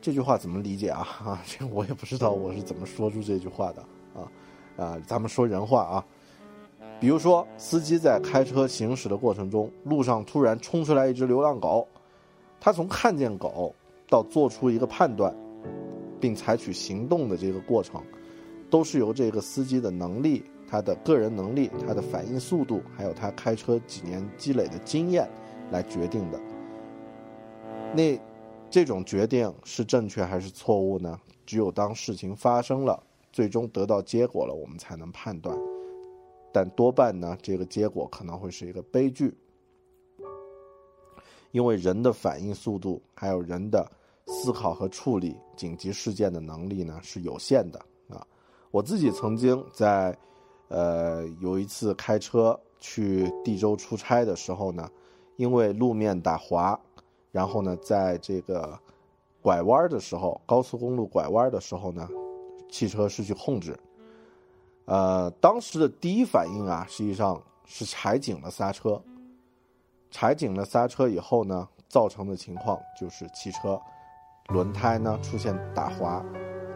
[0.00, 1.06] 这句话怎么理解啊？
[1.24, 3.82] 啊，这我也不知道我是怎么说出这句话的
[4.14, 4.30] 啊
[4.76, 5.02] 啊！
[5.06, 6.04] 咱们说人话啊，
[7.00, 11.86] 比如说司机在开车行驶的过程中，路上突然冲出来一只流浪狗，
[12.60, 13.74] 他从看见狗
[14.08, 15.34] 到做出一个判断，
[16.20, 18.02] 并采取行动的这个过程。
[18.70, 25.28] 都是由这个司机的能力、他的个人能力、他的反应速度，还有他开车几年积累的经验
[25.70, 26.40] 来决定的。
[27.94, 28.20] 那
[28.70, 31.18] 这种决定是正确还是错误呢？
[31.46, 33.02] 只有当事情发生了，
[33.32, 35.58] 最终得到结果了，我们才能判断。
[36.52, 39.34] 但多半呢，这个结果可能会是一个悲剧，
[41.52, 43.90] 因为人的反应速度，还有人的
[44.26, 47.80] 思考和处理紧急事件的能力呢，是有限的。
[48.78, 50.16] 我自己曾经在，
[50.68, 54.88] 呃，有一次开车去地州出差的时候呢，
[55.34, 56.78] 因为路面打滑，
[57.32, 58.78] 然后呢，在这个
[59.42, 62.08] 拐弯的时候，高速公路拐弯的时候呢，
[62.70, 63.76] 汽车失去控制。
[64.84, 69.02] 呃，当时的第一反应啊，实际上是踩紧了刹车。
[70.12, 73.76] 踩紧了刹车以后呢，造成的情况就是汽车
[74.50, 76.24] 轮胎呢出现打滑，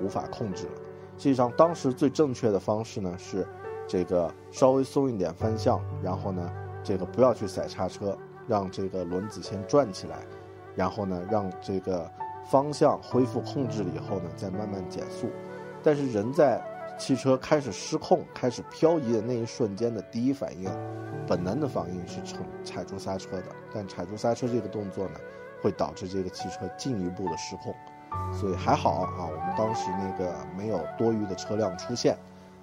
[0.02, 0.91] 无法控制了。
[1.22, 3.46] 实际上，当时最正确的方式呢是，
[3.86, 10.26] 这个稍微松一点方向，然后呢，这个不要去踩刹车，让这个轮子先转起来，
[10.74, 12.10] 然后呢，让这个
[12.50, 15.30] 方向恢复控制了以后呢，再慢慢减速。
[15.80, 16.60] 但是人在
[16.98, 20.68] 汽车开始失控、开始漂移的那一瞬间的第一反应，
[21.28, 22.20] 本能的反应是
[22.64, 23.44] 踩住刹车的。
[23.72, 25.20] 但踩住刹车这个动作呢，
[25.62, 27.72] 会导致这个汽车进一步的失控。
[28.32, 32.16] 所以还好啊，我们当时那个没有多余的车辆出现，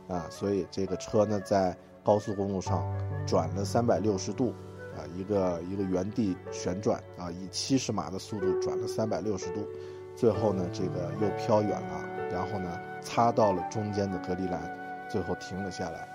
[0.07, 2.83] 啊，所以这个车呢在高速公路上
[3.27, 4.53] 转了三百六十度，
[4.95, 9.67] 啊，一个一个原地旋转啊，以七十码的速度转了三百六十度，
[10.15, 14.59] 最后呢这个又飘远了，然后呢擦到了中间的隔离栏，
[15.07, 16.07] 最后停了下来，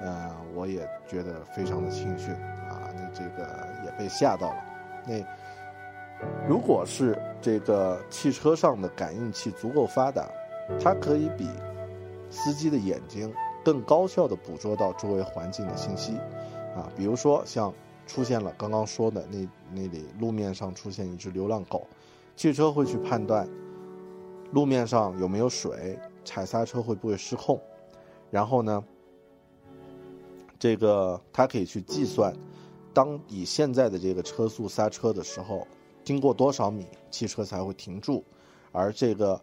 [0.00, 2.34] 呃，我也觉得非常的庆幸
[2.68, 4.56] 啊，那这个也被吓到了，
[5.06, 5.14] 那。
[6.48, 10.28] 如果是这个汽车上的感应器足够发达，
[10.80, 11.48] 它可以比
[12.28, 13.32] 司机的眼睛
[13.64, 16.16] 更高效地捕捉到周围环境的信息，
[16.76, 17.72] 啊，比如说像
[18.06, 21.86] 出现了刚刚说的那那里路面上出现一只流浪狗，
[22.36, 23.48] 汽车会去判断
[24.52, 27.60] 路面上有没有水，踩刹车会不会失控，
[28.30, 28.84] 然后呢，
[30.58, 32.34] 这个它可以去计算，
[32.92, 35.66] 当以现在的这个车速刹车的时候。
[36.10, 38.24] 经过多少米，汽车才会停住？
[38.72, 39.40] 而这个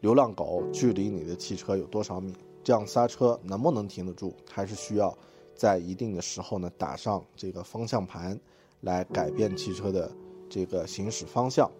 [0.00, 2.34] 流浪狗距离你的汽车有多少米？
[2.62, 4.34] 这样刹车能不能停得住？
[4.52, 5.16] 还是需要
[5.54, 8.38] 在一定的时候呢打上这个方向盘，
[8.82, 10.12] 来改变汽车的
[10.46, 11.70] 这个行驶方向。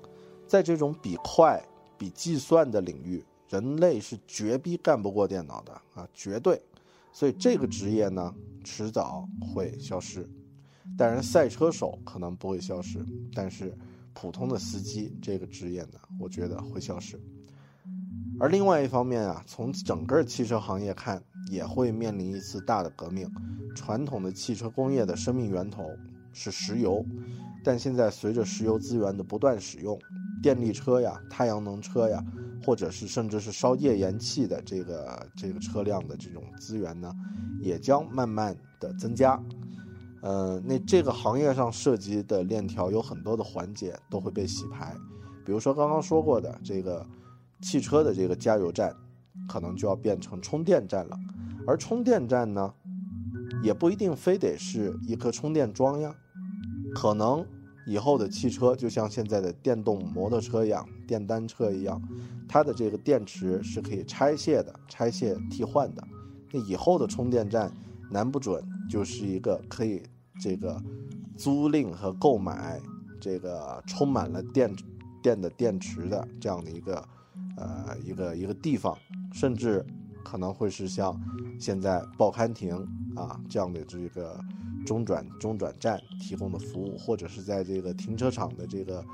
[0.46, 1.62] 在这种比快、
[1.98, 6.59] 比计算的领域，人类是绝逼干不过电脑的啊，绝对。
[7.12, 10.26] 所以这个职业呢，迟早会消失。
[10.96, 13.76] 当然，赛车手可能不会消失，但是。
[14.14, 17.18] 普通的司机这个职业呢，我觉得会消失。
[18.38, 23.31] 而另外一方面啊，从整个汽车行业看，也会面临一次大的革命。
[23.75, 25.85] 传统的汽车工业的生命源头
[26.33, 27.05] 是石油，
[27.62, 29.99] 但现在随着石油资源的不断使用，
[30.42, 32.25] 电力车呀、太阳能车呀，
[32.64, 37.14] 或者是甚至是烧页岩气的这个这个车辆的这种资源呢，
[37.61, 39.40] 也将慢慢的增加。
[40.23, 44.95] 呃，那这个行业上涉及的链条有很多的环节都会被洗牌，
[45.47, 47.07] 比如说刚刚说过的这个
[47.63, 48.95] 汽车的这个加油站，
[49.49, 51.17] 可能就要变成充电站了，
[51.67, 52.71] 而充电站呢，
[53.63, 56.15] 也不一定非得是一颗充电桩呀，
[56.95, 57.43] 可能
[57.87, 61.99] 以后的汽车就像现在的电动摩托车一样、电单车一样，
[62.47, 66.07] 它的这个电池是可以拆卸的、拆卸替换的，
[66.53, 67.73] 那以后的充电站。
[68.11, 70.03] 难不准就是一个可以
[70.41, 70.83] 这个
[71.37, 72.81] 租赁和购买
[73.21, 74.75] 这个充满了电
[75.23, 77.09] 电的电池的这样的一个
[77.57, 78.97] 呃一个一个地方，
[79.33, 79.85] 甚至
[80.25, 81.19] 可能会是像
[81.59, 82.77] 现在报刊亭
[83.15, 84.41] 啊这样的这个
[84.87, 89.05] 中转中转站提供的服务，或者是在这个停车场的这个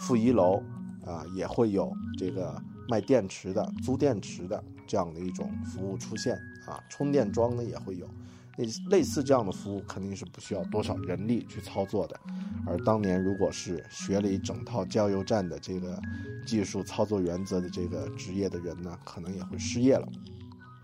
[0.00, 0.62] 负一楼
[1.04, 6.36] 啊也会有这个卖电池的租电池的这样的一种服务出现
[6.66, 8.08] 啊，充电桩呢也会有。
[8.56, 12.18] 那类似这样的服务肯定是不需要多少人力去操作的。
[12.66, 16.00] 而当年如果是学了一整套加油站的这个
[16.46, 20.06] 技术操作原则的这个职业的人呢，可能也会失业了，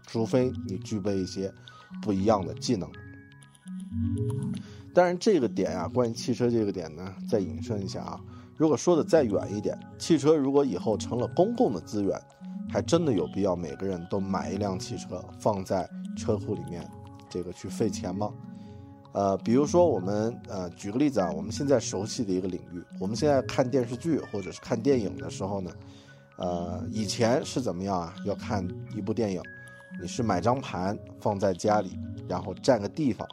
[0.06, 1.52] 除非你具备一些
[2.00, 2.90] 不一样的技能。
[4.94, 8.18] 当然，这个点啊，关于汽车这个点呢，再引申一下啊。
[8.56, 12.18] 如果说的再远一点，汽车如果以后成了公共的资源，
[12.70, 15.86] 还真的有必要每个人都买一辆汽车放在
[16.16, 16.88] 车库里面，
[17.28, 18.32] 这个去费钱吗？
[19.12, 25.70] 呃，比如说我们呃，举个例子啊，我们现在熟悉的一个领域，我们现在看电视剧或者是看电影的时候呢，
[26.38, 28.14] 呃，以前是怎么样啊？
[28.24, 29.42] 要看一部电影，
[30.00, 31.98] 你是买张盘放在家里，
[32.28, 33.26] 然后占个地方，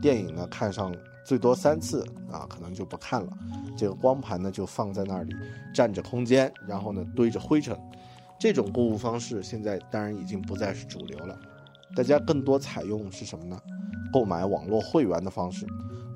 [0.00, 0.94] 电影呢看上。
[1.22, 3.30] 最多三次啊，可能就不看了。
[3.76, 5.32] 这个光盘呢，就放在那里，
[5.72, 7.78] 占着空间，然后呢堆着灰尘。
[8.36, 11.38] 这种购物方式现在当然已经不再是主流了，
[11.94, 13.60] 大家更多采用是什么呢？
[14.12, 15.66] 购买网络会员的方式，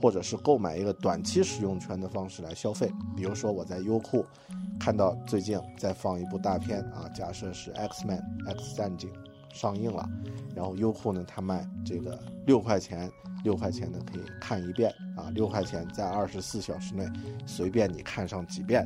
[0.00, 2.90] 或者是购买一个短期使用权的方式来消费。
[3.16, 4.24] 比如说我在优酷
[4.78, 8.18] 看到最近在放一部大片啊，假设是《X Man》
[8.58, 9.10] X 战警
[9.52, 10.08] 上映了，
[10.54, 13.10] 然后优酷呢它卖这个六块钱。
[13.44, 17.06] 六块钱呢可以看一遍啊，六块钱在二十四小时内
[17.44, 18.82] 随便你看上几遍，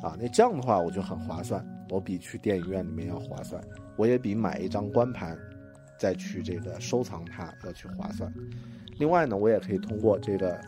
[0.00, 3.60] 啊，那这样的话我就很划算，我比去电影院里面要划算，
[3.96, 5.36] 我也比买一张光盘
[5.98, 8.32] 再去这个收藏它要去划算。
[8.98, 10.60] 另外呢，我也可以通过这个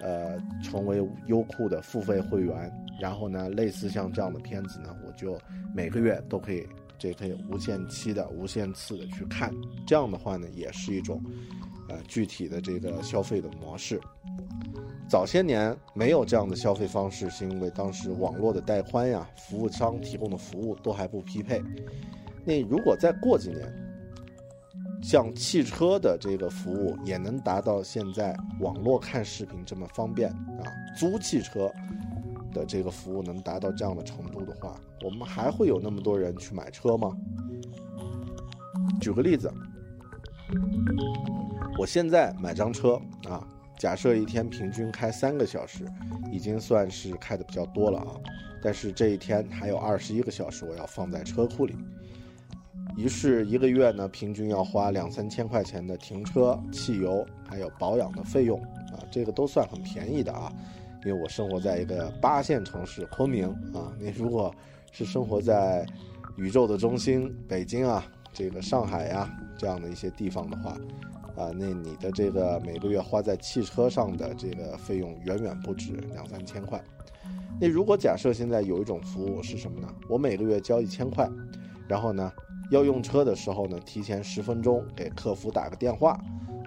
[0.00, 5.38] 呃成为优酷的付费会员，然后呢，类似像这样的片子呢，我就
[5.74, 6.66] 每个月都可以
[6.98, 9.52] 这可以无限期的、无限次的去看，
[9.86, 11.22] 这样的话呢，也是一种。
[11.86, 14.00] 呃，具体的这个消费的模式，
[15.06, 21.62] 早些年没有这样的消费方式，是因为当时网络的带宽呀，服务商提供的服务都还不匹配。
[22.42, 23.70] 那如果再过几年，
[25.04, 30.64] 像汽车的这个服务也能达到现在网络看视频这么方便啊，
[30.96, 31.70] 租汽车
[32.54, 37.14] 的这个服务能达到这样的程度的话，我们还会有那么多人去买车吗？
[38.98, 39.52] 举个例子。
[41.78, 42.98] 我现在买张车
[43.28, 43.46] 啊，
[43.78, 45.84] 假设一天平均开三个小时，
[46.32, 48.16] 已经算是开的比较多了啊。
[48.62, 51.76] 但是这一天还有二十一个小时我要放在车库里，
[52.96, 58.60] 于是一个月呢，平均要花两三千块钱的停车、汽油还有保养的费用
[58.92, 60.52] 啊，这个都算很便宜的啊。
[61.04, 64.54] 因为我生活在一个八线城市昆明啊，你如果
[64.90, 65.84] 是生活在
[66.36, 70.78] 宇宙的中心北京啊，这个上海呀这样的一些地方的话。
[71.36, 76.80] 啊，那你的这个每个月花在汽车上的这个费用远远不止两三千块。
[77.60, 79.88] 那如果假设现在有一种服务是什么呢？
[80.08, 81.28] 我每个月交一千块，
[81.88, 82.32] 然后呢，
[82.70, 86.18] 要用车的时候呢，提前十分钟给客服打个电话，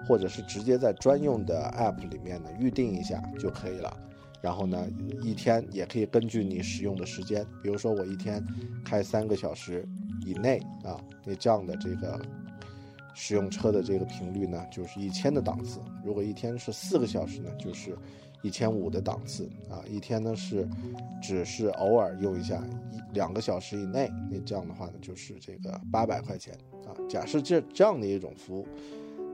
[0.06, 3.96] 或者是直接在专用的 app 里面呢预定一下就可以了。
[4.40, 4.86] 然后呢，
[5.22, 8.44] 一天也可以根据你使用的时间，比如说我一天
[8.84, 9.86] 开三个小时
[10.24, 12.20] 以内啊，那这样的这个。
[13.20, 15.80] 使用车的这个频率呢，就是一千的档次。
[16.04, 17.98] 如果一天是四个小时呢，就是
[18.42, 19.82] 一千五的档次啊。
[19.90, 20.68] 一天呢是
[21.22, 22.62] 只是偶尔用一下
[22.92, 26.54] 一两个小时以内，那这样的话呢，就是这个八百块钱
[26.86, 26.94] 啊。
[27.08, 28.66] 假设这这样的一种服务，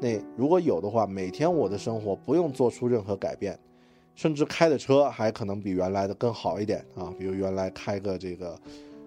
[0.01, 3.59] 那如果有的话，每天我的生活不用做出任何改变，
[4.15, 7.13] 甚至开的车还可能比原来的更好一点啊。
[7.19, 8.59] 比如原来开个这个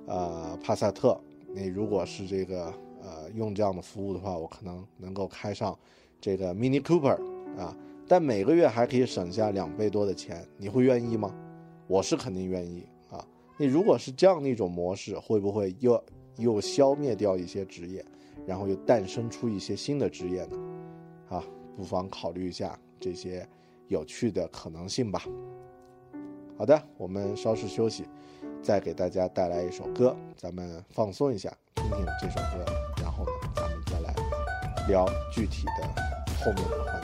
[0.05, 1.19] 呃帕萨特，
[1.53, 2.73] 那如果是这个。
[2.99, 5.77] 呃，用这样的服务的话，我可能能够开上
[6.19, 7.15] 这个 Mini Cooper
[7.57, 7.73] 啊，
[8.07, 11.35] 但每个月还可以省下两倍多的钱，你会愿意吗？
[11.87, 13.25] 我是肯定愿意啊。
[13.57, 16.01] 你如果是这样的一种模式，会不会又
[16.37, 18.05] 又消灭掉一些职业，
[18.45, 20.57] 然后又诞生出一些新的职业呢？
[21.29, 21.43] 啊，
[21.75, 23.45] 不妨考虑一下这些
[23.87, 25.23] 有趣的可能性吧。
[26.57, 28.05] 好的，我们稍事休息，
[28.61, 32.65] 再给大家带来一首歌，咱们放松一下，听听这首歌。
[33.01, 34.15] 然后呢，咱们再来
[34.87, 35.87] 聊具体的
[36.39, 36.96] 后面的话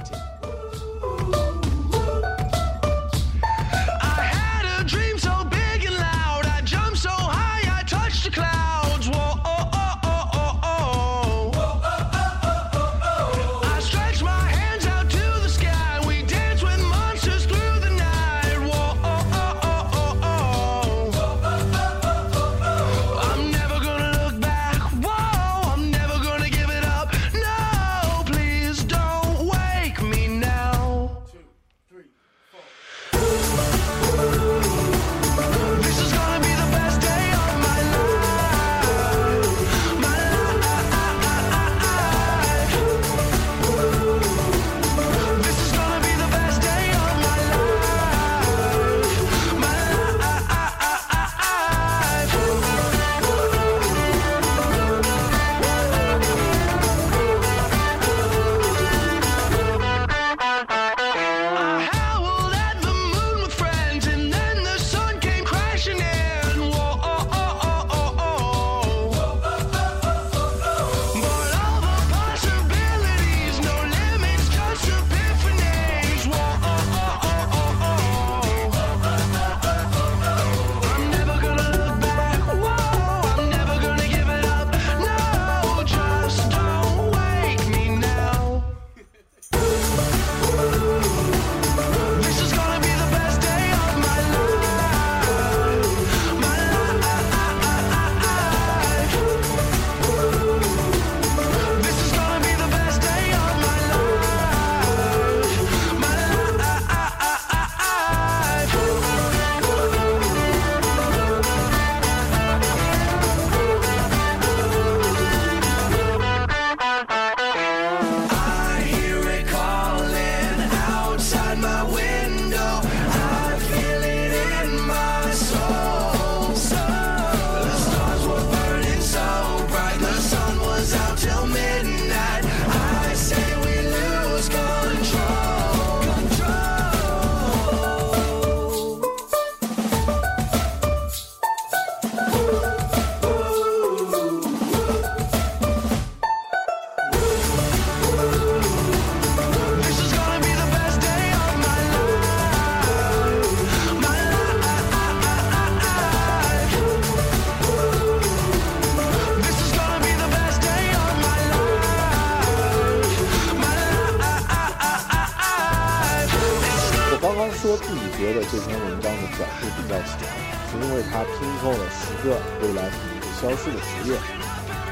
[173.53, 174.17] 消失的职业，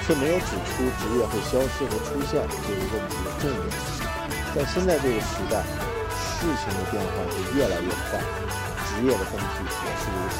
[0.05, 3.65] 却没有指出职业会消失和出现这个问题的重点。
[4.53, 5.63] 在现在这个时代，
[6.13, 8.21] 事情的变化会越来越快，
[8.85, 10.37] 职业的更替也是如此。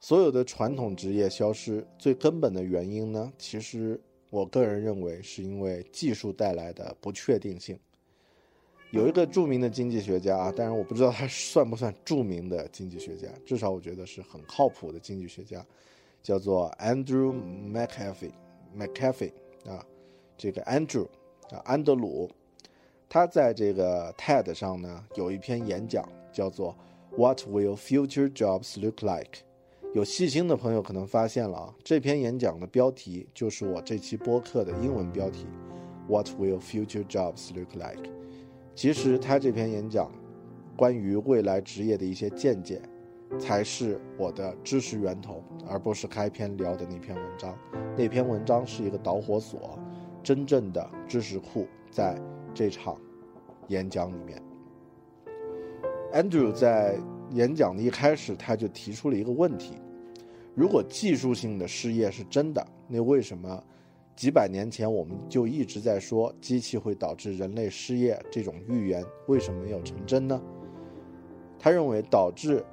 [0.00, 3.98] 所有的传统职业消失，最根本的原因呢，其实
[4.28, 7.78] 我个人认为是因为技术带来的不确定性。
[8.90, 15.64] 有一个著名的经济学家啊，当然我不知道他算不算著名的经济学家，至少我觉得是很靠谱的经济学家，
[16.28, 17.32] 叫做 Andrew
[17.72, 18.32] McAfee
[18.76, 19.32] McAfee
[19.66, 19.82] 啊，
[20.36, 21.06] 这个 Andrew
[21.50, 22.30] 啊安德鲁，
[23.08, 26.76] 他在这个 TED 上呢有一篇演讲叫做
[27.16, 29.38] What Will Future Jobs Look Like？
[29.94, 35.46] 有细心的朋友可能发现了啊，这篇演讲的标题就是我这期播客的英文标题
[36.06, 38.10] What Will Future Jobs Look Like？
[38.74, 40.12] 其实他这篇演讲，
[40.76, 42.82] 关于未来职业的一些见解，
[43.38, 47.58] 才是我的知识源头，而不是开篇聊的那篇文章。
[47.96, 49.78] 那篇文章是一个导火索，
[50.22, 52.16] 真正的知识库在
[52.54, 52.96] 这场
[53.66, 54.40] 演讲里面。
[56.12, 56.98] Andrew 在
[57.32, 59.74] 演讲的一开始，他就提出了一个问题：
[60.54, 63.62] 如果技术性的失业是真的，那为什么？
[64.16, 70.42] 几百年前，我们就一直在说机器会导致人类失业这种预言，为什么没有成真呢？
[71.56, 72.64] 他认为导致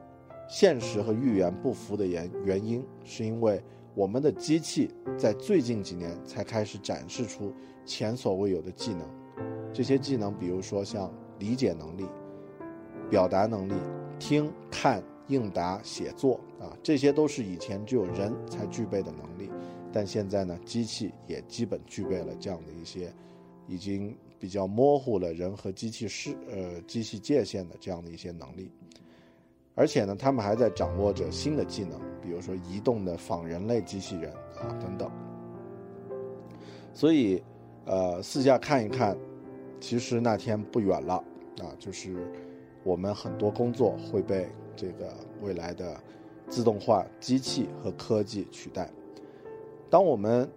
[0.48, 3.62] 现实和预言不符的原原因，是因为
[3.94, 7.54] 我们的机器在最近几年才开始展示出
[7.86, 9.02] 前所未有的技能。
[9.74, 12.06] 这些技能，比如说像理解能力、
[13.10, 13.74] 表达能力、
[14.20, 19.52] 听、看、应答、写作啊，这些都是以前只有人才具备的能力。
[19.92, 23.12] 但现在呢，机器也基本具备了这样的一些，
[23.68, 28.70] 已经比较模糊了人和机器是呃机器界限的这样的一些能力，
[29.76, 35.12] 而且呢，他们还在掌握着新的技能，比如说移动的仿人类机器人啊等等。
[36.94, 37.44] 所以，
[37.86, 39.18] 呃，四下看一看，
[39.82, 41.16] 其实那天不远了
[41.60, 42.16] 啊，就是
[42.84, 44.48] 我们很多工作会被
[44.78, 45.96] 这个未来的
[46.48, 48.90] 自动化机器和科技取代。
[49.90, 50.50] 当我们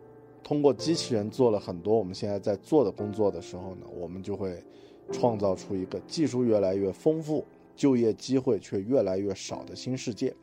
[0.45, 4.63] 通过机器人做了很多我们现在在做的工作的时候呢，我们就会
[5.11, 7.45] 创造出一个技术越来越丰富、
[7.79, 10.35] 就业机会却越来越少的新世界。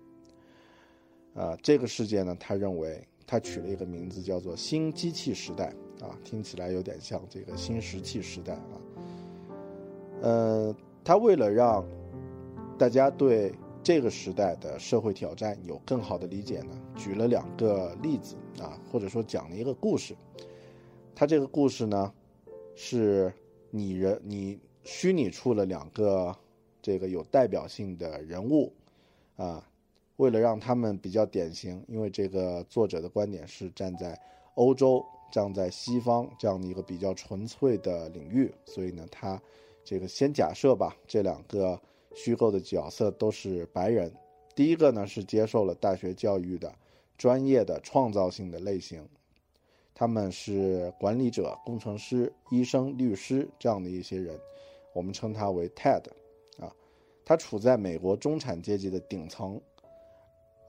[1.34, 8.74] 啊，这个世界呢，他认为他取了一个名字叫做“新机器时代”，啊，听起来有点像这个新石器时代啊。
[10.22, 11.86] 呃，他为了让
[12.78, 18.38] 大家对这个时代的社会挑战有更好的理解呢，举了两个例子。
[18.62, 20.16] 啊，或者说讲了一个故事，
[21.14, 22.14] 他这个故事呢，
[22.74, 23.34] 是
[23.70, 26.34] 拟人你虚拟出了两个
[26.86, 28.72] 这个有代表性的人物，
[29.38, 29.68] 啊，
[30.18, 34.16] 为了让他们比较典型，因为这个作者的观点是站在
[34.54, 39.42] 欧洲、站在西方这样的一个比较纯粹的领域，所以呢，他
[39.84, 41.82] 这个先假设吧，这两个
[42.14, 44.14] 虚构的角色都是白人，
[44.54, 46.72] 第一个呢是接受了大学教育的。
[47.18, 49.08] 专业的创造性的类型，
[49.96, 54.38] 他们是管理者、工程师、医生、律师这样的一些人，
[54.94, 56.04] 我们称他为 TED，
[57.26, 59.60] 他处在美国中产阶级的顶层，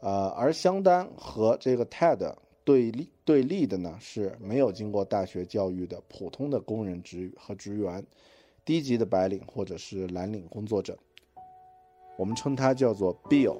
[0.00, 2.34] 呃，而相当和这个 TED
[2.64, 8.04] 对立对立的呢，是没有经过大学教育的普通的工人职和职员，
[8.64, 10.98] 低级的白领或者是蓝领工作者，
[12.16, 13.58] 我们称他叫做 Bill。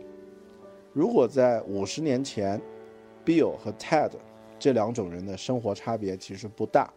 [0.92, 2.60] 如果在五十年前
[3.24, 4.12] ，Bill 和 Ted
[4.58, 6.90] 这两种人的生活差别其实不大，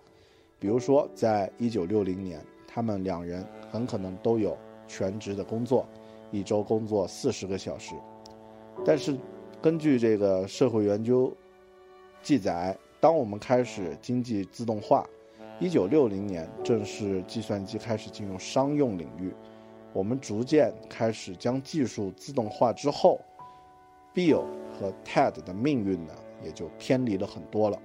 [0.58, 4.58] 比如说，在一九六零年，他们两人很可能都有
[4.90, 5.88] 全职的工作，
[6.32, 7.96] 一周工作四十个小时。
[8.86, 9.16] 但是，
[9.62, 11.32] 根据这个社会研究
[12.22, 15.08] 记载，当我们开始经济自动化，
[15.60, 19.32] 一九六零年正是计算机开始进入商用领域，
[19.94, 23.22] 我们逐渐开始将技术自动化之后
[24.14, 24.44] ，Bill。
[24.80, 27.78] 和 Ted 的命运呢，也就偏离了很多了。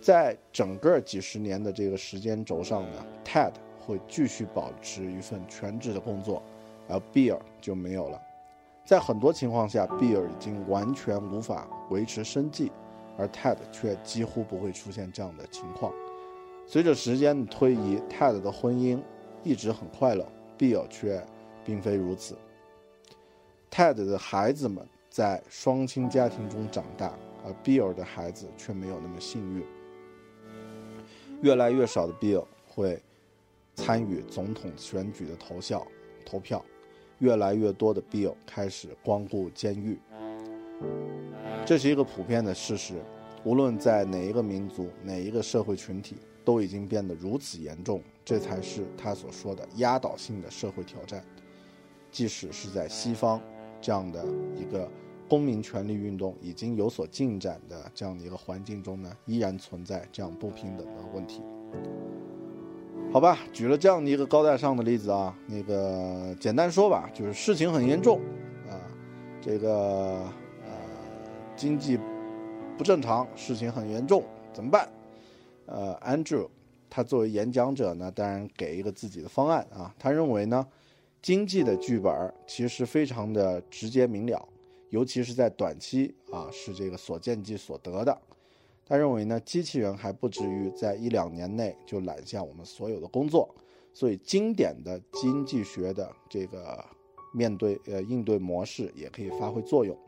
[0.00, 3.50] 在整个几十年的这个时间轴上呢，Ted
[3.86, 6.42] 会继续保持一份全职的工作，
[6.88, 8.20] 而 Bill 就没有了。
[8.84, 12.72] 在很多情况下，Bill 已经完全无法维持生计，
[13.16, 15.92] 而 Ted 却几乎不会出现这样的情况。
[16.66, 19.00] 随着时间的推移，Ted 的婚姻
[19.44, 20.26] 一直很快乐
[20.58, 21.24] ，Bill 却
[21.64, 22.36] 并非如此。
[23.70, 24.86] Ted 的孩子们。
[25.08, 27.10] 在双亲家庭中长大，
[27.42, 29.64] 而 Bill 的孩子却没有那么幸运。
[31.40, 33.02] 越来越少的 Bill 会
[33.76, 35.86] 参与总统选举的投票，
[36.24, 36.64] 投票，
[37.18, 39.98] 越来越多的 Bill 开始光顾监狱。
[41.64, 42.94] 这是一个普遍的事实，
[43.44, 48.02] 无论在哪一个民族、哪一个社会群体，都已经变得如此严重。
[48.24, 51.22] 这才是他所说的压倒性的社会挑战。
[52.10, 53.40] 即使是在西方
[53.80, 54.24] 这样的
[54.56, 54.90] 一个
[55.28, 61.42] 公民权利运动已经有所进展的这样的一个环境中呢，依然存在这样不平等的问题。
[63.12, 68.20] 好吧，举了这样的一个高大上的例子啊，那个简单说吧，就是事情很严重
[68.68, 68.76] 啊，
[69.40, 70.20] 这个
[70.64, 70.70] 呃
[71.56, 71.98] 经济
[72.76, 74.86] 不正常，事情很严重，怎么办？
[75.64, 76.46] 呃，Andrew
[76.90, 80.66] 他作为演讲者呢，当然给一个自己的方案啊，他认为呢，
[81.22, 82.12] 经济的剧本
[82.46, 84.46] 其实非常的直接明了，
[84.90, 88.18] 尤其是在短期啊，是这个所见即所得的。
[88.88, 93.52] 他认为呢，机器人还不至于在一两年内就揽下我们所有的工作，
[93.92, 96.84] 所以经典的经济学的这个
[97.34, 99.98] 面对呃应对模式也可以发挥作用。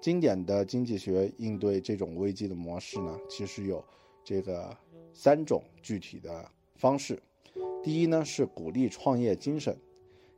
[0.00, 3.84] 经典的经济学应对这种危机的模式呢，其实有
[4.24, 4.74] 这个
[5.12, 7.22] 三种具体的方式。
[7.82, 9.76] 第一呢是鼓励创业精神，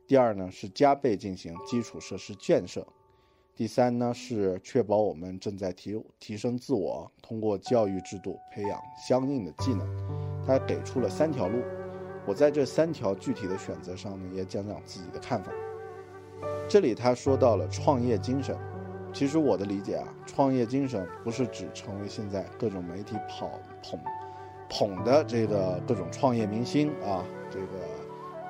[0.05, 2.85] 第二呢是加倍进行基础设施建设。
[3.57, 10.45] 第三呢是确保我们正在提提升自我，通过教育制度培养相应的技能。
[10.45, 11.63] 他给出了三条路，
[12.27, 15.51] 我在这三条具体的选择上呢也讲讲自己的看法。
[16.69, 18.55] 这里他说到了创业精神，
[19.11, 23.49] 其实我的理解啊，创业精神不是指成为现在各种媒体跑
[23.81, 23.99] 捧
[24.69, 27.65] 捧的这个各种创业明星啊，这个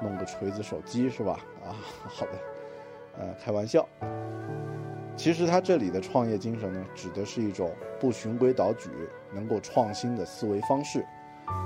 [0.04, 1.40] 弄个锤子手机是吧？
[1.64, 1.72] 啊，
[2.04, 2.32] 好的，
[3.18, 3.88] 呃，开玩笑。
[5.18, 8.90] 其实他这里的创业精神呢，指的是一种不循规蹈矩、
[9.34, 11.04] 能够创新的思维方式。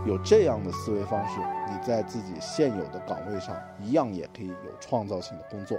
[0.06, 5.78] 有这样的思维方式，你在自己现有的岗位上一样也可以有创造性的工作，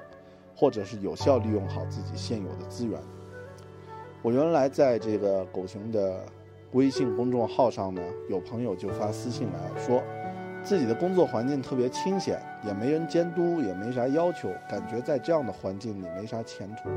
[0.55, 3.01] 或者是有效利用好自己现有的资源。
[4.21, 6.25] 我原来在这个狗熊的
[6.73, 10.03] 微信公众号上呢，有朋友就发私信来说，
[10.63, 16.91] 自己的工作环境特别清闲，也没人监督，也没啥要求，感觉在这样的环境里没啥前途。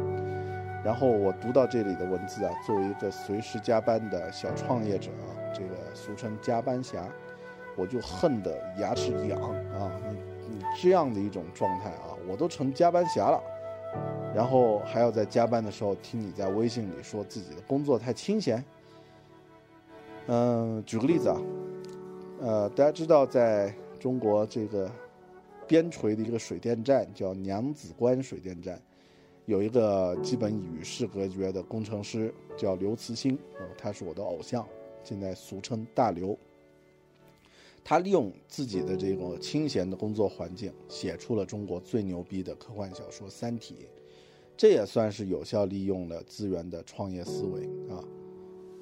[0.86, 7.10] 然后我读到这里的文字啊，作为一个随时加班的小创业者啊，这个俗称加班侠，
[7.76, 9.42] 我就恨得牙齿痒
[9.74, 9.92] 啊！
[10.08, 10.18] 你
[10.48, 13.42] 你这样的一种状态啊，我都成加班侠了，
[14.36, 18.64] 然后还要在加班的时候听你在微信里说自己的工作太清闲。
[20.28, 21.42] 嗯，举个例子啊，
[22.42, 24.88] 呃，大家知道在中国这个
[25.66, 28.80] 边陲的一个水电站叫娘子关水电站。
[29.46, 34.68] 有一个基本与世隔绝的工程师叫刘慈欣，呃，他是我的偶像，
[35.04, 36.38] 现在俗称大刘。
[37.84, 43.76] 他利用自己的这个清闲的工作环境，写出了中国最牛逼的科幻小说《三体》，
[44.58, 48.04] 这也算是有效利用了资源的创业思维啊。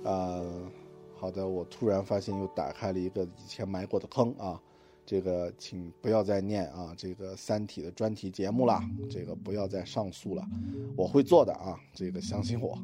[0.06, 0.72] 呃，
[1.14, 4.62] 好的，我突然发现又打开了一个以前埋过的坑啊。
[5.06, 8.80] 这个请不要再念啊，这个《三体》的专题节目了，
[9.10, 10.48] 这个不要再上诉了，
[10.96, 12.78] 我会做的啊，这个相信我。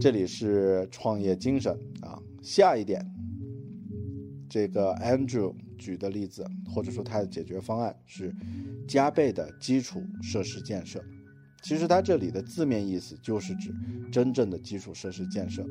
[0.00, 3.04] 这里是创业精神啊，下一点，
[4.48, 8.34] 这个 Andrew 举的例子或者说他的解决方案是
[8.86, 11.04] 加倍的基础设施建设，
[11.62, 13.74] 其实他这里的字面意思就是指
[14.12, 15.66] 真正的基础设施建设。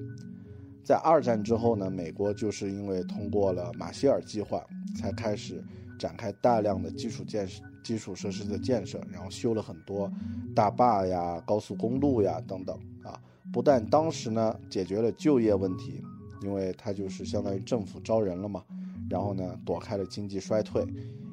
[0.84, 4.66] 在二战之后呢，美国就是因为通过了马歇尔计划，
[4.98, 5.64] 才开始
[6.00, 10.12] 展开大量的基础建设、基础设施的建设，然后修了很多
[10.56, 13.22] 大坝呀、高速公路呀等等啊。
[13.54, 16.02] 不但当时呢解决了就业问题，
[16.42, 18.64] 因为它就是相当于政府招人了嘛，
[19.10, 20.84] 然后呢躲开了经济衰退，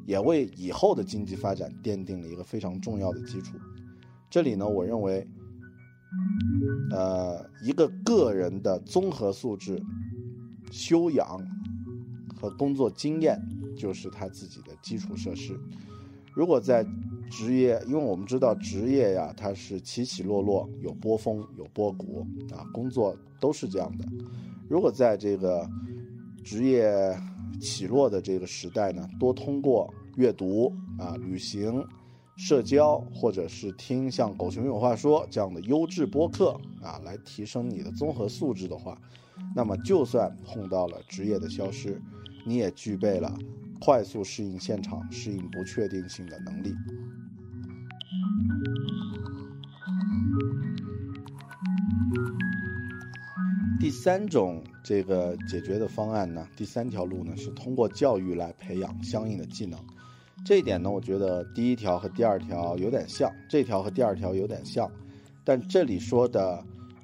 [0.04, 3.56] 也为以后的经济发展奠定了一个非常重要的基础。
[4.28, 5.26] 这里呢，我认为。
[6.90, 9.82] 呃，一个个人的综合素质、
[10.70, 11.40] 修养
[12.34, 13.40] 和工作经验，
[13.76, 15.58] 就是他自己的基础设施。
[16.32, 16.86] 如果在
[17.30, 24.04] 职业，因为我们知道职业呀，它是起起落落，有波峰，有波谷啊，工作都是这样的。
[24.68, 25.68] 如果在这个
[26.44, 27.18] 职业
[27.60, 31.84] 起落的这个时代呢，多通过阅读啊、旅行。
[32.36, 39.00] 社交，或者是听像《狗熊有话说》这样的优质播客啊，来提升你的综合素质的话，
[39.54, 42.00] 那么就算碰到了职业的消失，
[42.44, 43.34] 你也具备了
[43.80, 46.74] 快速适应现场、适应不确定性的能力。
[53.80, 59.78] 第三种这个解决的方案呢，第三条路呢是通过教育来培养相应的技能。
[60.46, 64.88] 这一点呢，我觉得第一条和第二条有点像，这条和第二条有点像，
[65.42, 66.62] 但这里说的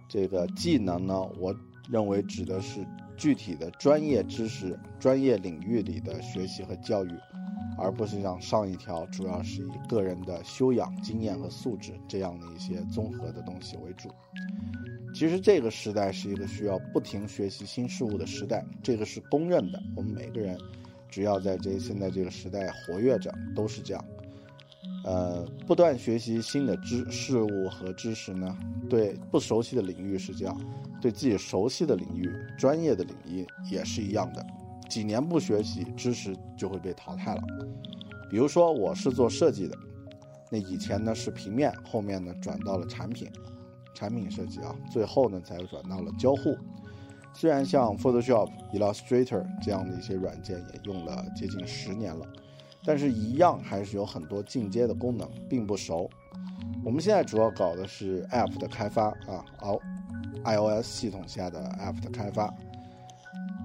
[0.09, 1.53] 这个技能呢，我
[1.91, 2.87] 认为指的是
[3.17, 7.11] 具体的专业知识、专业领域里的学习和教育，
[7.77, 14.09] 而不是像上一条主要是以个人的修养、经验和素质这样的一些综合的东西为主。
[15.13, 19.83] 其实这个时代是一个需要不停学习新事物的时代，这个是公认的。
[19.97, 20.57] 我们每个人，
[21.13, 24.03] 只要在这现在这个时代活跃着，都是这样。
[25.05, 28.57] 呃，不断学习新的知事物和知识呢，
[28.89, 30.61] 对不熟悉的领域是这样，
[31.01, 34.45] 对自己熟悉的领域、专业的领域也是一样的。
[34.89, 37.43] 几年不学习，知识就会被淘汰了。
[38.31, 39.77] 比如说，我是做设计的，
[40.51, 43.31] 那以前呢是平面，后面呢转到了产品。
[43.95, 46.57] 产品设计啊，最后呢才转到了交互。
[47.35, 52.27] 虽然像 Photoshop、Illustrator 这样的一些软件也用了接近十年了，
[52.85, 56.09] 但是一样还是有很多进阶的功能并不熟。
[56.85, 59.45] 我们现在主要搞的是 App 的开发啊
[60.45, 62.53] ，，iOS 系统下的 App 的开发。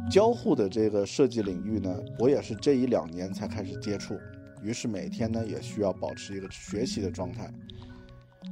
[0.09, 4.18] 交互的这个设计领域呢，我也是这一两年才开始接触，
[4.63, 7.51] 于是每天呢也需要保持一个学习的状态。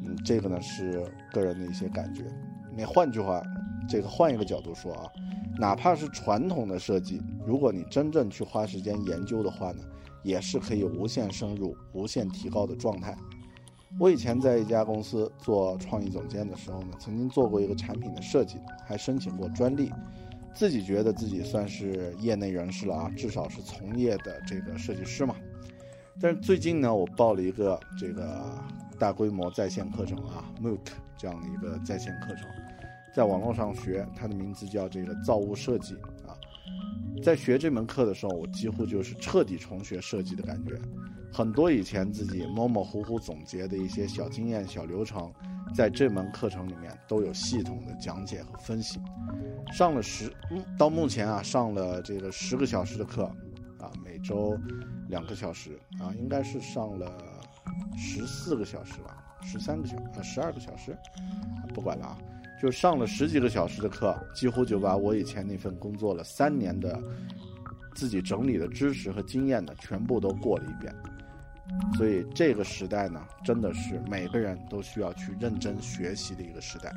[0.04, 2.26] 嗯，这个呢是个人的一些感觉。
[2.76, 3.42] 那换句话，
[3.88, 5.12] 这个换一个角度说啊，
[5.58, 9.84] 哪怕是传统的设计，如果你真正去花时间研究的话呢，
[10.24, 13.18] 也是可以无限深入、无限提高的状态。
[14.00, 19.92] 我以前在一家公司做创意总监的时候呢，曾经做过一个产品的设计，还申请过专利，
[20.54, 25.36] 自己觉得自己算是业内人士了啊，至少是从业的这个设计师嘛。
[26.20, 28.44] 但是最近呢，我报了一个这个。
[28.98, 30.80] 大规模在线课程啊，MOOC
[31.18, 32.48] 这样的一个在线课程，
[33.16, 35.96] 在网络上学，它的名字叫这个造物设计
[36.28, 36.36] 啊。
[37.24, 40.78] 在学这门课的时候，我几乎就是彻底重学设计的感觉，
[41.32, 45.32] 很多以前自己模模糊糊总结的一些小经验、小流程，
[45.74, 49.00] 在这门课程里面都有系统的讲解和分析。
[49.72, 50.30] 上了十，
[50.78, 53.24] 到目前啊，上了这个十个小时的课，
[53.80, 54.60] 啊，每周
[55.08, 57.10] 两个小时啊，应该是上了。
[57.98, 60.98] 十四个小时吧，十三个小呃十二个小时，
[61.74, 62.18] 不管了啊，
[62.62, 67.00] 就上了十几个小时的课，几乎就把我以前那份工作了三年的
[67.94, 70.94] 自己整理的知识和经验呢，全部都过了一遍。
[71.98, 76.94] 所以这个时代呢，真的是每个人都需要去认真学习的一个时代。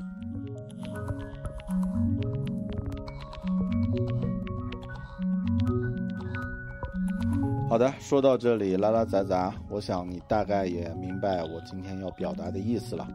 [7.68, 13.06] 好的，说到这里拉拉杂杂，我想你大概也明白我今天要表达的意思了。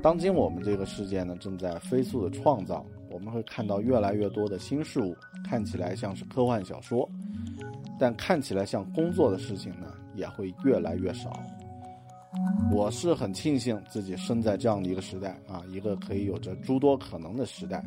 [0.00, 5.14] 当今我们这个世界呢，正在飞速的创造，我们会看到越来越多的新事物，
[5.44, 7.08] 看起来像是科幻小说，
[7.98, 11.32] 但看起来像工作的事情呢，也会越来越少。
[12.72, 17.84] 我是很庆幸自己生在这样的一个时代啊，一个可以有着诸多可能的时代。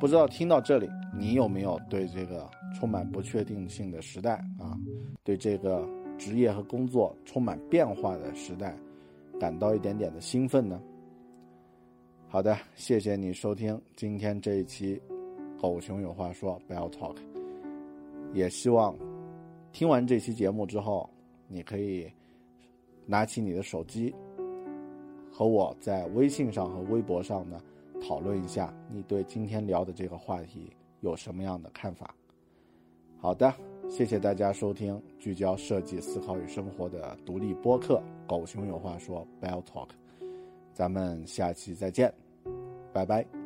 [0.00, 2.48] 不知道听到这里，你有没有对这个？
[2.78, 4.76] 充满不确定性的时代啊，
[5.24, 5.88] 对这个
[6.18, 8.76] 职业和工作充满变化的时代，
[9.40, 10.78] 感到一点点的兴奋呢。
[12.36, 15.00] 好的，谢谢你收听今天这一期
[15.58, 17.16] 《狗熊有话说》Bell Talk。
[18.34, 18.94] 也希望
[19.72, 21.08] 听完这期节目之后，
[21.48, 22.12] 你可以
[23.06, 24.14] 拿起你的手机，
[25.32, 27.58] 和我在微信上和微博上呢
[28.06, 30.70] 讨论一下，你对今天聊的这个话题
[31.00, 32.14] 有什么样的看法。
[33.16, 33.50] 好的，
[33.88, 39.88] 谢谢大家收听聚焦设计思考与生活的独立播客《狗熊有话说》Bell Talk，
[40.74, 42.12] 咱们下期再见，
[42.96, 43.45] 拜拜。